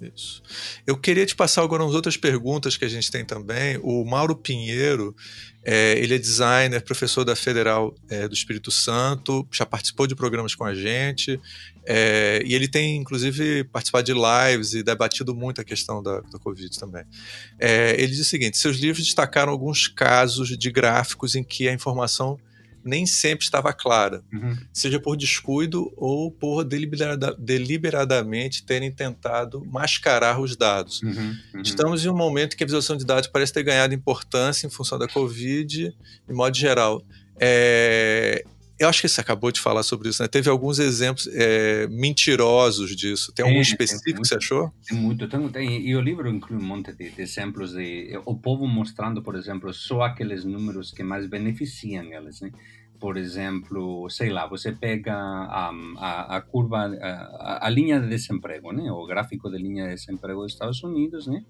[0.00, 0.42] Isso.
[0.86, 3.78] Eu queria te passar agora umas outras perguntas que a gente tem também.
[3.82, 5.14] O Mauro Pinheiro,
[5.64, 10.54] é, ele é designer, professor da Federal é, do Espírito Santo, já participou de programas
[10.54, 11.40] com a gente,
[11.84, 16.38] é, e ele tem, inclusive, participado de lives e debatido muito a questão da, da
[16.38, 17.04] Covid também.
[17.58, 21.72] É, ele diz o seguinte: seus livros destacaram alguns casos de gráficos em que a
[21.72, 22.38] informação
[22.88, 24.56] nem sempre estava clara, uhum.
[24.72, 31.02] seja por descuido ou por deliberada, deliberadamente terem tentado mascarar os dados.
[31.02, 31.36] Uhum.
[31.54, 31.62] Uhum.
[31.62, 34.98] Estamos em um momento que a visualização de dados parece ter ganhado importância em função
[34.98, 35.94] da Covid,
[36.26, 37.02] de modo geral.
[37.38, 38.44] É,
[38.78, 40.28] eu acho que você acabou de falar sobre isso, né?
[40.28, 43.32] Teve alguns exemplos é, mentirosos disso.
[43.32, 44.72] Tem algum é, específico que você achou?
[44.88, 45.26] Tem muito.
[45.26, 49.20] Tem, tem, e o livro inclui um monte de, de, exemplos de o povo mostrando,
[49.20, 52.52] por exemplo, só aqueles números que mais beneficiam eles, né?
[53.00, 58.72] Por exemplo, sei lá, você pega a, a, a curva, a, a, linha de desemprego,
[58.72, 58.90] né?
[58.90, 61.44] o gráfico de linha de desemprego dos Estados Unidos, né?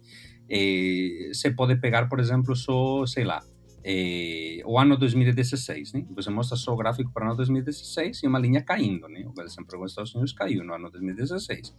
[0.49, 3.43] E você pode pegar, por exemplo, só, sei lá,
[3.85, 6.07] eh, o ano 2016, né?
[6.15, 9.27] Você mostra só o gráfico para o ano 2016 e uma linha caindo, né?
[9.27, 11.75] O desemprego nos Estados Unidos caiu no ano 2016.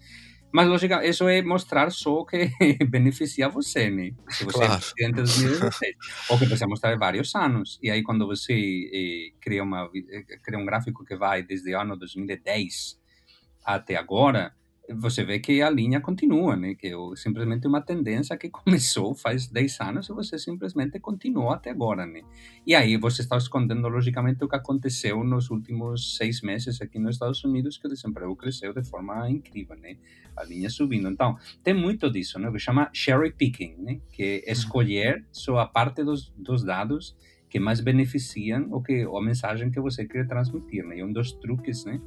[0.52, 2.50] Mas, lógica, isso é mostrar só que
[2.90, 4.12] beneficia você, né?
[4.30, 4.74] Se você claro.
[4.74, 5.96] é presidente de 2016.
[6.30, 7.80] Ou que precisa mostrar vários anos.
[7.84, 8.54] E aí, quando você
[8.92, 9.90] eh, cria, uma,
[10.44, 13.00] cria um gráfico que vai desde o ano 2010
[13.64, 14.54] até agora,
[14.96, 16.76] você vê que a linha continua, né?
[16.76, 21.70] Que é simplesmente uma tendência que começou faz 10 anos e você simplesmente continuou até
[21.70, 22.22] agora, né?
[22.66, 27.16] E aí você está escondendo, logicamente, o que aconteceu nos últimos seis meses aqui nos
[27.16, 29.98] Estados Unidos, que o desemprego cresceu de forma incrível, né?
[30.36, 31.10] A linha subindo.
[31.10, 32.52] Então, tem muito disso, né?
[32.52, 34.00] Que chama cherry picking, né?
[34.12, 37.16] Que é escolher só a parte dos, dos dados
[37.50, 41.00] que mais beneficiam o que a mensagem que você quer transmitir, né?
[41.00, 42.00] E um dos truques, né,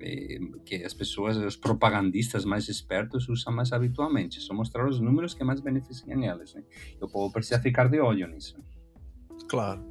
[0.00, 5.34] é, que as pessoas, os propagandistas mais espertos usam mais habitualmente, são mostrar os números
[5.34, 6.62] que mais beneficiam eles, né?
[7.00, 8.56] E o povo precisa ficar de olho nisso.
[9.48, 9.82] Claro.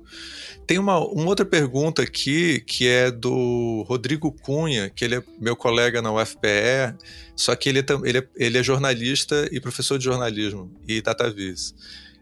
[0.67, 5.55] Tem uma, uma outra pergunta aqui que é do Rodrigo Cunha, que ele é meu
[5.55, 6.95] colega na UFPE,
[7.35, 11.73] só que ele é, ele é, ele é jornalista e professor de jornalismo e dataviz.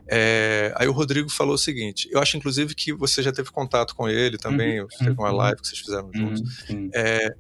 [0.08, 3.96] É, aí o Rodrigo falou o seguinte: eu acho, inclusive, que você já teve contato
[3.96, 5.38] com ele também, uhum, teve uma uhum.
[5.38, 6.70] live que vocês fizeram juntos.
[6.70, 7.34] Uhum, é,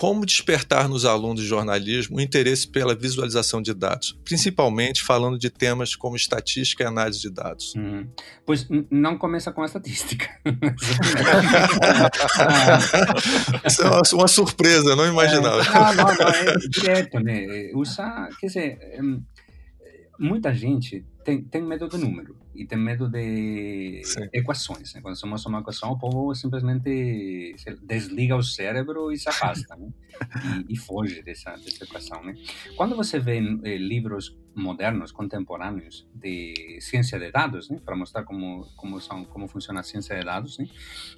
[0.00, 5.50] como despertar nos alunos de jornalismo o interesse pela visualização de dados, principalmente falando de
[5.50, 7.74] temas como estatística e análise de dados?
[7.76, 8.06] Hum.
[8.46, 10.26] Pois não começa com a estatística.
[13.66, 15.60] Isso é uma, uma, surpresa, não imaginava.
[15.60, 17.70] É, não, não, não, é direto, né?
[17.74, 18.78] Usa, quer dizer,
[20.18, 24.28] muita gente tem, tem medo do número e tem medo de Sim.
[24.32, 24.92] equações.
[24.94, 25.00] Né?
[25.00, 29.88] Quando você mostra uma equação, o povo simplesmente desliga o cérebro e se afasta, né?
[30.68, 32.22] e, e, foge dessa, dessa equação.
[32.24, 32.34] Né?
[32.76, 37.78] Quando você vê eh, livros modernos, contemporâneos de ciência de dados, né?
[37.84, 40.66] para mostrar como como são como funciona a ciência de dados, né?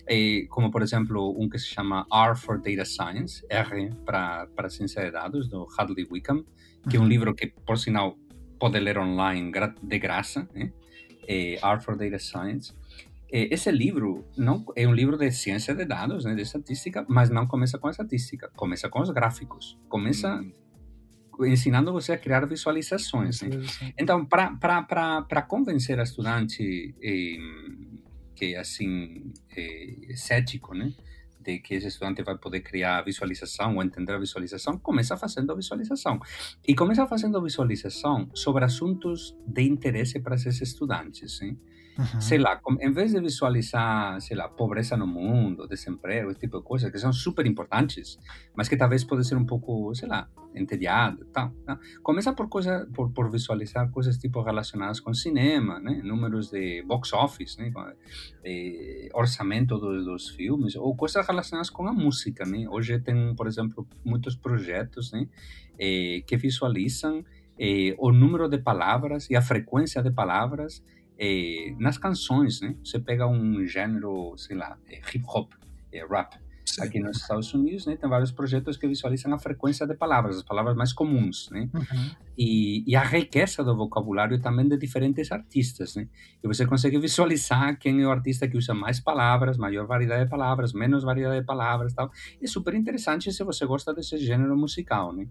[0.06, 4.68] E, como por exemplo um que se chama R for Data Science, R para para
[4.68, 6.44] ciência de dados do Hadley Wickham,
[6.88, 8.18] que é um livro que por sinal
[8.62, 9.50] pode ler online
[9.82, 10.70] de graça, né?
[11.26, 12.72] É, Art for Data Science.
[13.32, 17.28] É, esse livro não é um livro de ciência de dados, né, de estatística, mas
[17.28, 21.44] não começa com a estatística, começa com os gráficos, começa hum.
[21.44, 23.42] ensinando você a criar visualizações.
[23.42, 23.50] Né?
[23.98, 27.38] Então, para convencer a estudante eh,
[28.36, 30.92] que é assim é, cético, né?
[31.42, 36.20] De que esse estudante vai poder criar visualização ou entender a visualização, começa fazendo visualização.
[36.66, 41.38] E começa fazendo visualização sobre assuntos de interesse para esses estudantes.
[41.38, 41.58] Sim?
[41.98, 42.20] Uhum.
[42.20, 46.64] Sei lá, em vez de visualizar, sei lá, pobreza no mundo, desemprego, esse tipo de
[46.64, 48.18] coisas que são super importantes,
[48.56, 51.50] mas que talvez pode ser um pouco, sei lá, entediado, tal.
[51.64, 51.78] Tá?
[52.02, 56.00] Começa por coisa, por, por visualizar coisas tipo relacionadas com cinema, né?
[56.02, 57.70] Números de box office, né?
[58.44, 62.66] Eh, orçamento dos, dos filmes ou coisas relacionadas com a música, né?
[62.68, 65.28] Hoje tem, por exemplo, muitos projetos, né?
[65.78, 67.24] Eh, que visualizam
[67.58, 70.82] eh, o número de palavras e a frequência de palavras
[71.22, 72.74] eh, nas canções, né?
[72.84, 75.52] Você pega um gênero, sei lá, eh, hip hop,
[75.92, 76.82] eh, rap, Sim.
[76.82, 80.42] aqui nos Estados Unidos, né, tem vários projetos que visualizam a frequência de palavras, as
[80.42, 82.10] palavras mais comuns, né, uhum.
[82.38, 86.08] e, e, a riqueza do vocabulário também de diferentes artistas, né,
[86.42, 90.30] e você consegue visualizar quem é o artista que usa mais palavras, maior variedade de
[90.30, 92.10] palavras, menos variedade de palavras, tal.
[92.40, 95.26] É super interessante se você gosta desse gênero musical, né.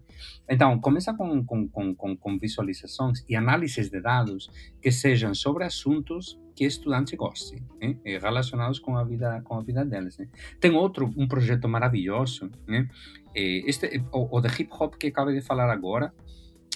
[0.48, 6.38] Então, começa com, com, com, com visualizações e análises de dados que sejam sobre assuntos
[6.54, 7.96] que estudante goste, né?
[8.04, 10.18] relacionados com a vida com a vida deles.
[10.18, 10.28] Né?
[10.60, 12.88] Tem outro um projeto maravilhoso, né?
[13.34, 16.12] Este o, o de hip hop que acabei de falar agora,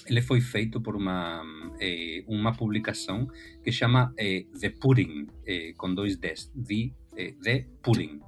[0.07, 1.43] ele foi feito por uma
[1.81, 3.29] eh, uma publicação
[3.62, 5.27] que chama The Pudding
[5.77, 6.93] com dois Ds, The,
[7.43, 8.20] The Pudding.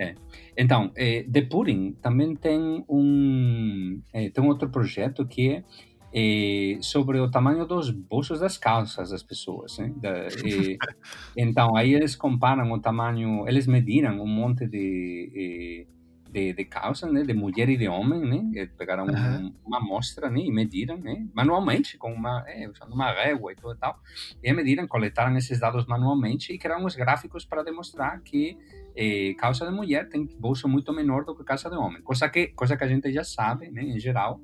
[0.00, 0.14] É.
[0.56, 5.64] Então, The Pudding também tem um tem outro projeto que é
[6.12, 9.78] eh, sobre o tamanho dos bolsos das calças das pessoas.
[9.78, 9.92] Né?
[9.96, 10.78] Da, e,
[11.36, 15.86] então, aí eles comparam o tamanho, eles mediram um monte de,
[16.30, 17.22] de, de calças, né?
[17.22, 18.68] de mulher e de homem, né?
[18.76, 19.52] pegaram uhum.
[19.66, 20.40] uma amostra né?
[20.40, 21.26] e mediram né?
[21.34, 23.98] manualmente, com uma, é, usando uma régua e tudo e tal,
[24.42, 28.56] e mediram, coletaram esses dados manualmente e criaram os gráficos para demonstrar que
[28.96, 32.48] eh, calça de mulher tem bolso muito menor do que calça de homem, coisa que,
[32.48, 33.82] coisa que a gente já sabe, né?
[33.82, 34.40] em geral,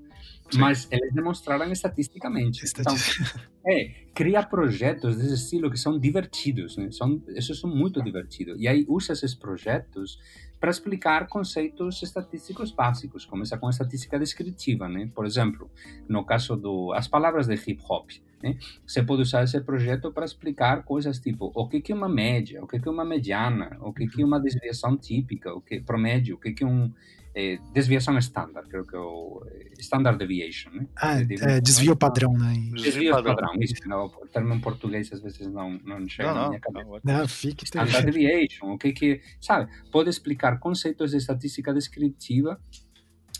[0.50, 0.58] Sim.
[0.58, 2.64] mas eles demonstraram estatisticamente.
[2.78, 2.94] Então,
[3.66, 6.90] é, cria projetos desse estilo que são divertidos, né?
[6.90, 8.60] São, esses são muito divertidos.
[8.60, 10.18] E aí usa esses projetos
[10.60, 15.10] para explicar conceitos estatísticos básicos, começa com estatística descritiva, né?
[15.14, 15.70] Por exemplo,
[16.08, 18.10] no caso do as palavras de hip hop,
[18.42, 18.56] né?
[18.86, 22.62] Você pode usar esse projeto para explicar coisas tipo o que que é uma média,
[22.62, 25.80] o que que é uma mediana, o que que é uma desviação típica, o que
[25.80, 26.92] promédio, o que que é um
[27.34, 30.86] é, desviação estándar, creio que é o eh, standard deviation, né?
[30.96, 32.54] Ah, é, desvio padrão, né?
[32.72, 36.48] Desvio padrão, isso, não, o termo em português às vezes não, não chega não, na
[36.48, 37.00] minha cabeça.
[37.02, 42.60] Não, não fique Standard deviation, o que que, sabe, pode explicar conceitos de estatística descritiva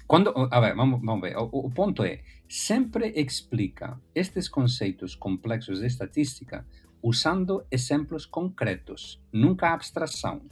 [0.07, 5.80] quando, a ver, vamos, vamos ver, o, o ponto é, sempre explica estes conceitos complexos
[5.80, 6.66] de estatística
[7.03, 10.42] usando exemplos concretos, nunca abstração.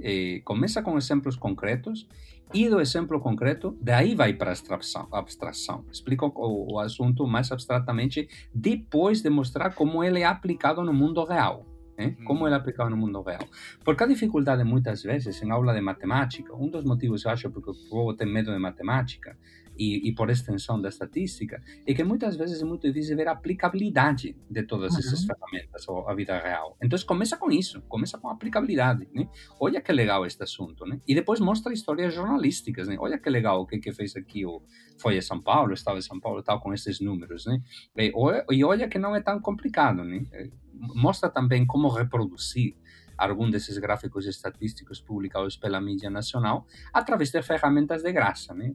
[0.00, 2.06] Eh, começa com exemplos concretos
[2.52, 5.84] e do exemplo concreto, daí vai para a abstração, abstração.
[5.92, 11.24] Explica o, o assunto mais abstratamente depois de mostrar como ele é aplicado no mundo
[11.24, 11.66] real.
[11.98, 12.16] Né?
[12.24, 13.42] Como ele é aplicado no mundo real.
[13.84, 17.70] Porque a dificuldade, muitas vezes, em aula de matemática, um dos motivos, eu acho, porque
[17.70, 19.36] o povo tem medo de matemática,
[19.78, 23.32] e, e, por extensão da estatística, é que muitas vezes é muito difícil ver a
[23.32, 24.98] aplicabilidade de todas uhum.
[24.98, 26.76] essas ferramentas à vida real.
[26.82, 29.08] Então começa com isso, começa com a aplicabilidade.
[29.14, 29.28] Né?
[29.60, 30.84] Olha que legal este assunto.
[30.84, 31.00] Né?
[31.06, 32.88] E depois mostra histórias jornalísticas.
[32.88, 32.96] Né?
[32.98, 34.62] Olha que legal o que, que fez aqui o
[35.00, 37.46] Folha São Paulo, o Estado de São Paulo, tal, com esses números.
[37.46, 37.60] Né?
[37.96, 38.12] E,
[38.50, 40.02] e olha que não é tão complicado.
[40.02, 40.24] Né?
[40.72, 42.74] Mostra também como reproduzir
[43.18, 48.54] algum desses gráficos estatísticos publicados pela mídia nacional através de ferramentas de graça.
[48.54, 48.72] Né?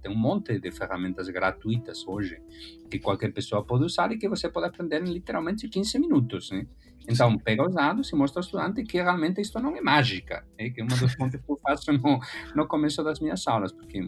[0.00, 2.40] Tem um monte de ferramentas gratuitas hoje
[2.90, 6.50] que qualquer pessoa pode usar e que você pode aprender em literalmente 15 minutos.
[6.50, 6.66] Né?
[7.06, 10.70] Então, pega os dados e mostra ao estudante que realmente isto não é mágica, né?
[10.70, 12.18] que é uma das pontos que eu faço no,
[12.54, 14.00] no começo das minhas aulas, porque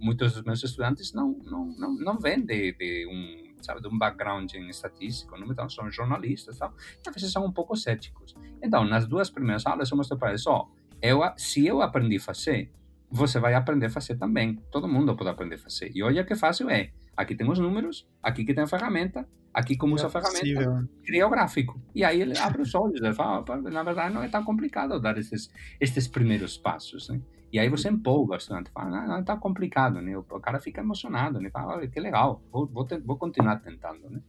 [0.00, 3.98] muitos dos meus estudantes não, não, não, não vêm de, de um sabe, de um
[3.98, 5.50] background em estatística, não?
[5.50, 8.34] então são jornalistas tal, e às vezes são um pouco céticos.
[8.62, 10.68] Então, nas duas primeiras aulas eu mostro para eles, ó,
[11.00, 12.70] eu, se eu aprendi a fazer,
[13.10, 14.58] você vai aprender a fazer também.
[14.70, 15.90] Todo mundo pode aprender a fazer.
[15.94, 16.90] E olha que fácil é.
[17.16, 20.88] Aqui tem os números, aqui que tem a ferramenta, aqui como usa a é ferramenta,
[21.04, 21.78] cria o gráfico.
[21.94, 25.18] E aí ele abre os olhos, ele fala, na verdade não é tão complicado dar
[25.18, 27.20] esses, estes primeiros passos, né?
[27.52, 30.16] E aí você empolga o estudante, fala, não, não tá complicado, né?
[30.16, 31.50] O cara fica emocionado, né?
[31.50, 34.20] Fala, que legal, vou, vou, vou continuar tentando, né?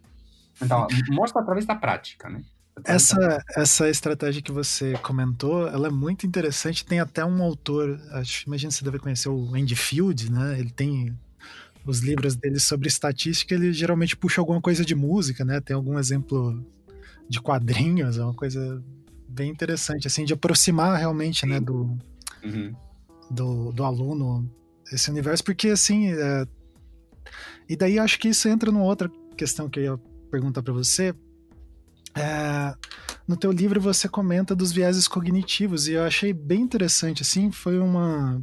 [0.62, 2.44] Então, mostra através da prática, né?
[2.86, 6.86] Essa, essa estratégia que você comentou, ela é muito interessante.
[6.86, 10.60] Tem até um autor, acho, imagina você deve conhecer o Andy Field, né?
[10.60, 11.18] Ele tem
[11.86, 15.62] os livros dele sobre estatística, ele geralmente puxa alguma coisa de música, né?
[15.62, 16.66] Tem algum exemplo
[17.30, 18.84] de quadrinhos, é uma coisa
[19.28, 21.98] bem interessante, assim, de aproximar realmente, né, do,
[22.44, 22.76] uhum.
[23.30, 24.50] Do, do, aluno
[24.92, 26.46] esse universo, porque, assim, é...
[27.68, 29.98] e daí acho que isso entra numa outra questão que eu ia
[30.30, 31.14] perguntar para você,
[32.16, 32.74] é...
[33.28, 37.80] no teu livro você comenta dos vieses cognitivos, e eu achei bem interessante, assim, foi
[37.80, 38.42] uma...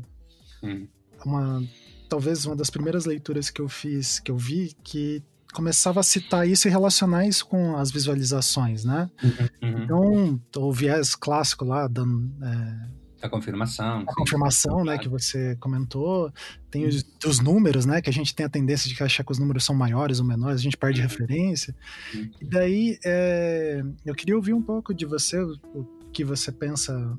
[0.63, 0.87] Hum.
[1.25, 1.63] uma
[2.11, 5.23] talvez uma das primeiras leituras que eu fiz, que eu vi, que
[5.53, 9.09] começava a citar isso e relacionar isso com as visualizações, né?
[9.23, 10.41] Uhum, uhum.
[10.49, 12.89] Então, o viés clássico lá, dando, é,
[13.23, 14.05] a confirmação.
[14.07, 16.33] A confirmação, né, que você comentou.
[16.71, 19.39] Tem os, os, números, né, que a gente tem a tendência de achar que os
[19.39, 21.09] números são maiores ou menores, a gente perde uhum.
[21.09, 21.75] referência.
[22.15, 22.31] Uhum.
[22.41, 27.19] E daí, é, eu queria ouvir um pouco de você, o, o que você pensa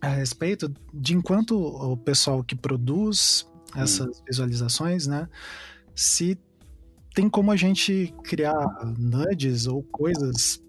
[0.00, 3.46] a respeito de enquanto o pessoal que produz
[3.76, 4.22] essas hum.
[4.26, 5.28] visualizações, né?
[5.94, 6.36] Se
[7.14, 8.66] tem como a gente criar
[8.98, 10.62] nudges ou coisas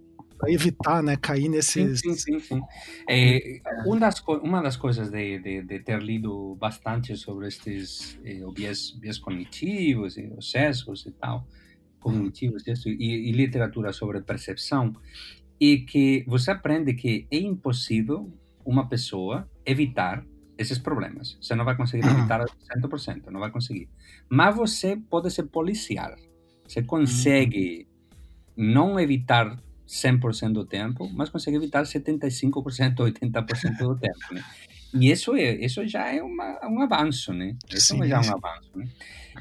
[0.43, 2.01] para evitar, né, cair nesses.
[2.01, 2.39] Sim, sim, sim.
[2.39, 2.61] sim.
[3.09, 8.41] É, uma, das, uma das coisas de, de, de, ter lido bastante sobre estes eh,
[8.53, 11.47] viés, viés cognitivos e os sesgos e tal,
[12.01, 14.93] cognitivos e, e literatura sobre percepção,
[15.61, 18.29] é que você aprende que é impossível
[18.65, 20.25] uma pessoa evitar
[20.57, 21.37] esses problemas.
[21.41, 22.43] Você não vai conseguir evitar
[22.77, 23.89] 100%, não vai conseguir.
[24.27, 26.15] Mas você pode se policiar.
[26.67, 27.87] Você consegue
[28.55, 34.43] não evitar 100% do tempo, mas consegue evitar 75%, 80% do tempo, né?
[34.93, 37.55] E isso, é, isso já é uma, um avanço, né?
[37.69, 38.87] Isso Sim, já é um avanço, né?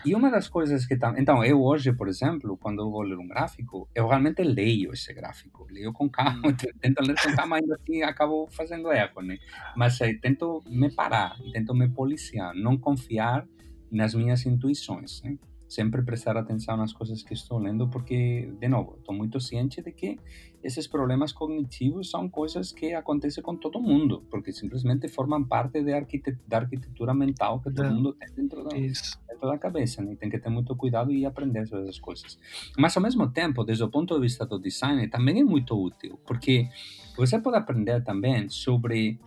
[0.05, 0.97] E uma das coisas que...
[0.97, 1.15] Tam...
[1.19, 5.13] Então, eu hoje, por exemplo, quando eu vou ler um gráfico, eu realmente leio esse
[5.13, 5.67] gráfico.
[5.71, 6.55] Leio com calma, hum.
[6.81, 9.39] tento ler com calma, ainda assim acabo fazendo erro, né?
[9.77, 13.47] Mas aí, tento me parar, tento me policiar, não confiar
[13.91, 15.37] nas minhas intuições, né?
[15.73, 19.93] Sempre prestar atenção nas coisas que estou lendo, porque, de novo, estou muito ciente de
[19.93, 20.19] que
[20.63, 25.99] esses problemas cognitivos são coisas que acontecem com todo mundo, porque simplesmente formam parte da,
[26.47, 27.91] da arquitetura mental que todo é.
[27.91, 30.15] mundo tem dentro da, dentro da cabeça, né?
[30.15, 32.39] tem que ter muito cuidado e aprender sobre essas coisas.
[32.79, 36.19] Mas, ao mesmo tempo, desde o ponto de vista do design, também é muito útil,
[36.27, 36.69] porque
[37.17, 39.19] você pode aprender também sobre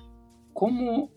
[0.53, 1.09] como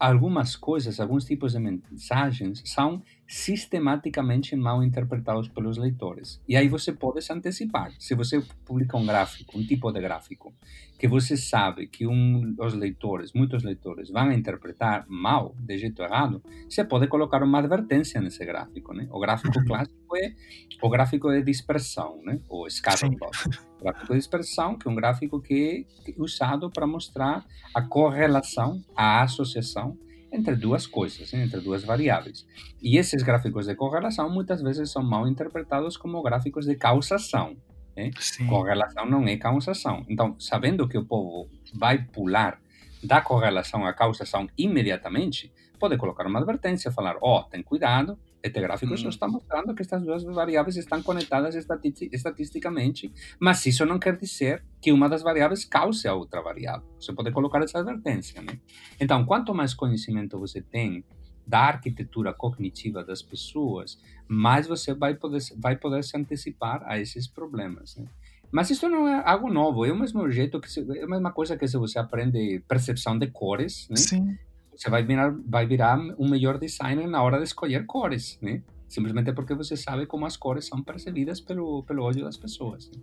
[0.00, 6.40] algumas coisas, alguns tipos de mensagens são sistematicamente mal interpretados pelos leitores.
[6.48, 7.92] E aí você pode se antecipar.
[7.98, 10.54] Se você publica um gráfico, um tipo de gráfico,
[10.98, 16.42] que você sabe que um, os leitores, muitos leitores, vão interpretar mal, de jeito errado,
[16.68, 18.94] você pode colocar uma advertência nesse gráfico.
[18.94, 19.06] Né?
[19.10, 20.34] O gráfico clássico é
[20.82, 22.40] o gráfico de dispersão, né?
[22.48, 23.48] o scatterplot.
[23.48, 28.82] O gráfico de dispersão, que é um gráfico que é usado para mostrar a correlação,
[28.94, 29.96] a associação
[30.32, 32.46] entre duas coisas, entre duas variáveis.
[32.80, 37.56] E esses gráficos de correlação muitas vezes são mal interpretados como gráficos de causação.
[37.96, 38.10] Né?
[38.48, 40.04] Correlação não é causação.
[40.08, 42.60] Então, sabendo que o povo vai pular
[43.02, 48.60] da correlação à causação imediatamente, pode colocar uma advertência, falar, ó, oh, tem cuidado, este
[48.60, 54.16] gráfico só está mostrando que estas duas variáveis estão conectadas estatisticamente, mas isso não quer
[54.16, 56.86] dizer que uma das variáveis cause a outra variável.
[56.98, 58.40] Você pode colocar essa advertência.
[58.42, 58.58] Né?
[58.98, 61.04] Então, quanto mais conhecimento você tem
[61.46, 67.26] da arquitetura cognitiva das pessoas, mais você vai poder, vai poder se antecipar a esses
[67.26, 67.96] problemas.
[67.96, 68.06] Né?
[68.50, 71.56] Mas isso não é algo novo, é o mesmo jeito que é a mesma coisa
[71.56, 73.96] que se você aprende percepção de cores, né?
[73.96, 74.38] Sim
[74.80, 78.62] você vai virar, vai virar um melhor designer na hora de escolher cores, né?
[78.88, 82.90] Simplesmente porque você sabe como as cores são percebidas pelo, pelo olho das pessoas.
[82.90, 83.02] Né?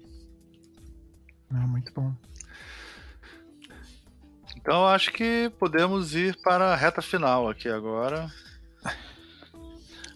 [1.52, 2.12] Ah, muito bom.
[4.56, 8.28] Então acho que podemos ir para a reta final aqui agora.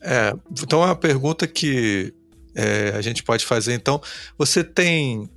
[0.02, 0.34] É,
[0.64, 2.12] então a pergunta que
[2.56, 4.02] é, a gente pode fazer, então,
[4.36, 5.30] você tem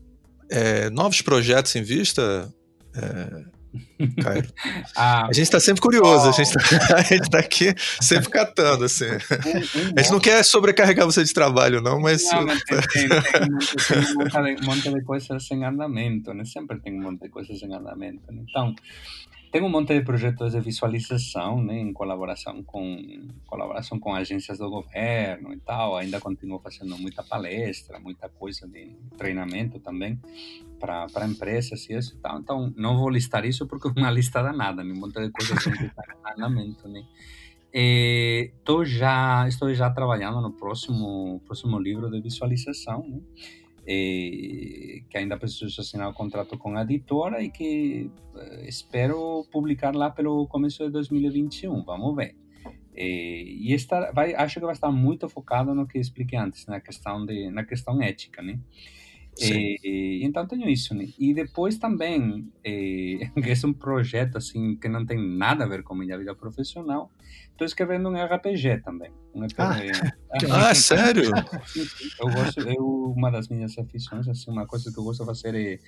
[0.48, 2.50] é, novos projetos em vista,
[2.96, 3.44] é,
[4.22, 4.48] Cairo?
[4.96, 6.28] ah, a gente está sempre curioso, oh.
[6.28, 9.06] a, gente está tá aqui sempre catando, assim.
[9.96, 12.24] a gente não quer sobrecarregar você de trabalho, não, mas...
[12.30, 13.18] Não, mas tem, tem, tem,
[14.28, 16.44] tem um monte de coisas em andamento, né?
[16.44, 18.20] Sempre tem um monte de coisas em andamento.
[18.32, 18.44] Né?
[18.48, 18.74] Então,
[19.54, 24.68] tem um monte de projetos de visualização, né, em colaboração com colaboração com agências do
[24.68, 25.96] governo e tal.
[25.96, 30.20] Ainda continuo fazendo muita palestra, muita coisa de treinamento também
[30.80, 32.40] para empresas e isso e tal.
[32.40, 35.56] Então, não vou listar isso porque é uma lista danada, né, um monte de coisas
[35.62, 37.04] que está em andamento, né.
[37.72, 43.20] Estou já estou já trabalhando no próximo próximo livro de visualização, né?
[43.86, 50.10] Que ainda preciso assinar o contrato com a editora e que eh, espero publicar lá
[50.10, 51.84] pelo começo de 2021.
[51.84, 52.36] Vamos ver.
[52.96, 56.80] Eh, e esta vai, acho que vai estar muito focado no que expliquei antes, na
[56.80, 58.58] questão de, na questão ética, né?
[59.40, 61.08] Eh, então tenho isso, né?
[61.18, 65.82] E depois também, eh, que é um projeto assim que não tem nada a ver
[65.82, 67.10] com minha vida profissional,
[67.50, 69.12] estou escrevendo um RPG também.
[69.34, 69.58] Um RPG.
[70.50, 71.30] Ah, ah sério?
[72.20, 75.54] eu gosto, eu, uma das minhas afições, assim, uma coisa que eu gosto de fazer
[75.54, 75.78] é,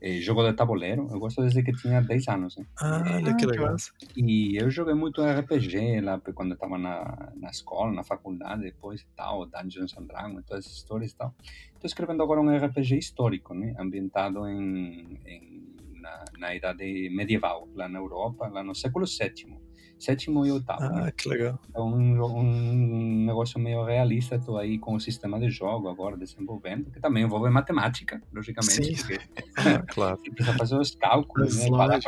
[0.00, 1.08] é jogo de tabuleiro.
[1.10, 2.56] Eu gosto desde que tinha 10 anos.
[2.56, 2.66] Né?
[2.78, 3.74] Ah, olha que legal.
[4.16, 9.00] E eu joguei muito RPG lá quando eu estava na, na escola, na faculdade, depois
[9.00, 11.34] e tal, Dungeons and Dragons, todas essas histórias e tal.
[11.74, 13.74] Estou escrevendo agora um RPG histórico, né?
[13.78, 19.64] Ambientado em, em na, na idade medieval, lá na Europa, lá no século VII
[20.04, 20.82] sétimo e oitavo.
[20.82, 21.12] Ah, né?
[21.16, 21.58] que legal.
[21.68, 26.90] Então, um, um negócio meio realista, estou aí com o sistema de jogo agora desenvolvendo,
[26.90, 28.96] que também envolve matemática, logicamente.
[28.96, 28.96] Sim.
[28.96, 29.20] Porque
[29.56, 30.18] ah, claro.
[30.18, 31.98] precisa fazer os cálculos, né, para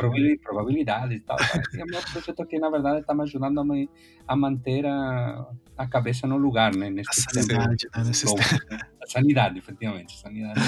[0.43, 1.37] probabilidade e tal.
[1.73, 3.89] E é um projeto que, na verdade, está me ajudando a, me,
[4.27, 5.47] a manter a,
[5.77, 6.89] a cabeça no lugar, né?
[6.89, 8.03] Nesse a sanidade, né?
[8.03, 10.19] Nesse A sanidade, efetivamente.
[10.19, 10.59] Sanidade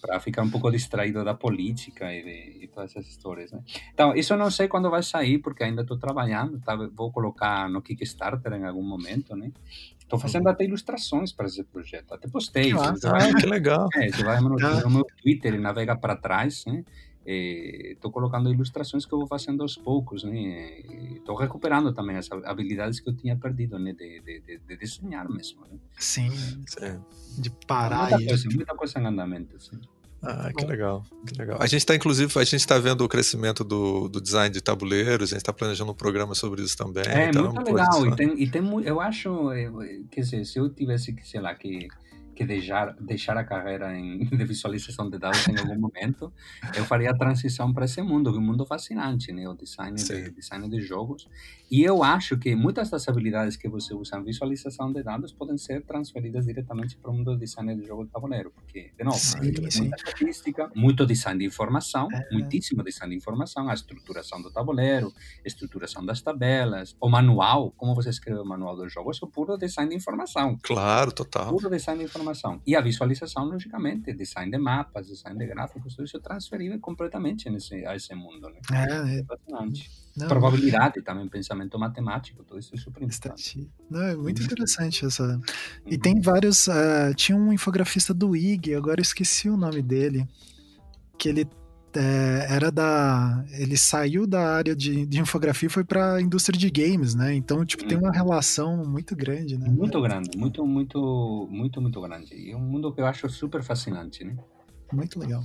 [0.00, 3.60] para ficar um pouco distraído da política e, de, e, todas essas histórias, né?
[3.92, 6.76] Então, isso eu não sei quando vai sair, porque ainda estou trabalhando, tá?
[6.94, 9.50] vou colocar no Kickstarter em algum momento, né?
[9.98, 12.72] Estou fazendo até ilustrações para esse projeto, até postei.
[12.72, 13.88] Que, ah, que legal.
[13.96, 16.84] É, você vai no, no meu Twitter e navega para trás, né?
[17.26, 20.80] Estou eh, colocando ilustrações que eu vou fazendo aos poucos, né?
[21.16, 23.92] Estou recuperando também as habilidades que eu tinha perdido, né?
[23.92, 25.62] De, de, de desenhar mesmo.
[25.62, 25.78] Né?
[25.98, 27.00] Sim, Sim.
[27.38, 28.10] de parar.
[28.10, 29.80] Muita coisa, muita coisa em andamento, sim.
[30.22, 31.58] Ah, que legal, que legal.
[31.60, 35.30] A gente está, inclusive, a gente está vendo o crescimento do, do design de tabuleiros,
[35.30, 37.04] a gente está planejando um programa sobre isso também.
[37.06, 38.06] É, então, muito legal.
[38.06, 39.50] E tem, e tem, eu acho,
[40.10, 41.86] quer dizer, se eu tivesse que, sei lá, que
[42.36, 46.32] que deixar, deixar a carreira em, de visualização de dados em algum momento,
[46.76, 49.48] eu faria a transição para esse mundo, que é um mundo fascinante, né?
[49.48, 51.28] O design de, design de jogos.
[51.70, 55.58] E eu acho que muitas das habilidades que você usa em visualização de dados podem
[55.58, 59.16] ser transferidas diretamente para o mundo do design de jogo de tabuleiro, porque, de novo,
[59.16, 59.90] sim, muita sim.
[59.96, 62.28] estatística, muito design de informação, é.
[62.30, 65.12] muitíssimo design de informação, a estruturação do tabuleiro,
[65.44, 69.56] estruturação das tabelas, o manual, como você escreve o manual do jogo, isso é puro
[69.56, 70.58] design de informação.
[70.62, 71.48] Claro, total.
[71.48, 72.60] Puro design de informação informação.
[72.66, 77.48] E a visualização, logicamente, design de mapas, design de gráficos, tudo isso é transferível completamente
[77.48, 78.48] nesse, a esse mundo.
[78.48, 78.60] Né?
[78.72, 79.90] É, é fascinante.
[80.16, 83.70] Não, Probabilidade também, pensamento matemático, tudo isso é super importante.
[83.90, 85.40] Não, é muito interessante essa.
[85.84, 86.00] E uhum.
[86.00, 86.66] tem vários.
[86.66, 90.26] Uh, tinha um infografista do IG, agora eu esqueci o nome dele,
[91.18, 91.46] que ele
[91.96, 93.44] é, era da.
[93.52, 97.34] Ele saiu da área de, de infografia e foi para a indústria de games, né?
[97.34, 97.88] Então, tipo, hum.
[97.88, 98.14] tem uma uhum.
[98.14, 99.68] relação muito grande, né?
[99.68, 102.34] Muito grande, muito, muito, muito, muito grande.
[102.34, 104.36] E é um mundo que eu acho super fascinante, né?
[104.92, 105.42] Muito legal.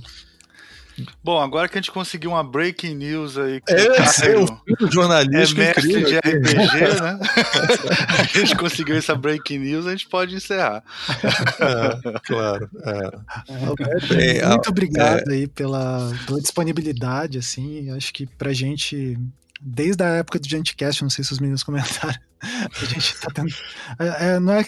[1.22, 3.60] Bom, agora que a gente conseguiu uma breaking news aí.
[3.60, 6.08] Que é, Caio é o jornalista é mestre incrível.
[6.08, 7.18] de RPG, né?
[8.18, 10.82] a gente conseguiu essa breaking news, a gente pode encerrar.
[11.60, 12.70] É, claro.
[12.84, 13.66] É.
[13.66, 15.34] Alberto, Bem, muito obrigado é.
[15.34, 19.18] aí pela, pela disponibilidade, assim, acho que pra gente
[19.60, 23.54] desde a época do Gentcast, não sei se os meninos comentaram, a gente tá tendo.
[23.98, 24.64] É, é não é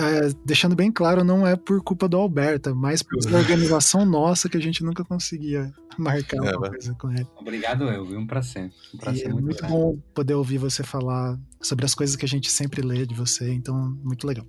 [0.00, 4.48] é, deixando bem claro, não é por culpa do Alberto, é mas por organização nossa
[4.48, 7.26] que a gente nunca conseguia marcar é, uma coisa com ele.
[7.36, 8.18] Obrigado, eu, viu?
[8.18, 8.70] Um prazer.
[8.94, 12.28] Um prazer é muito, muito bom poder ouvir você falar sobre as coisas que a
[12.28, 14.46] gente sempre lê de você, então, muito legal.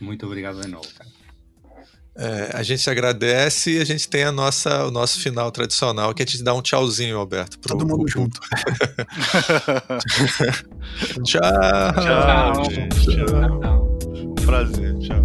[0.00, 1.10] Muito obrigado de novo, cara.
[2.16, 6.22] É, a gente agradece e a gente tem a nossa, o nosso final tradicional, que
[6.22, 7.58] a gente dá um tchauzinho, Alberto.
[7.58, 8.08] Pro, Todo mundo pro...
[8.08, 8.40] junto.
[11.24, 11.24] tchau.
[11.24, 12.62] Tchau.
[12.62, 13.26] tchau.
[13.26, 13.73] tchau
[14.54, 14.94] prazer.
[15.00, 15.23] Tchau.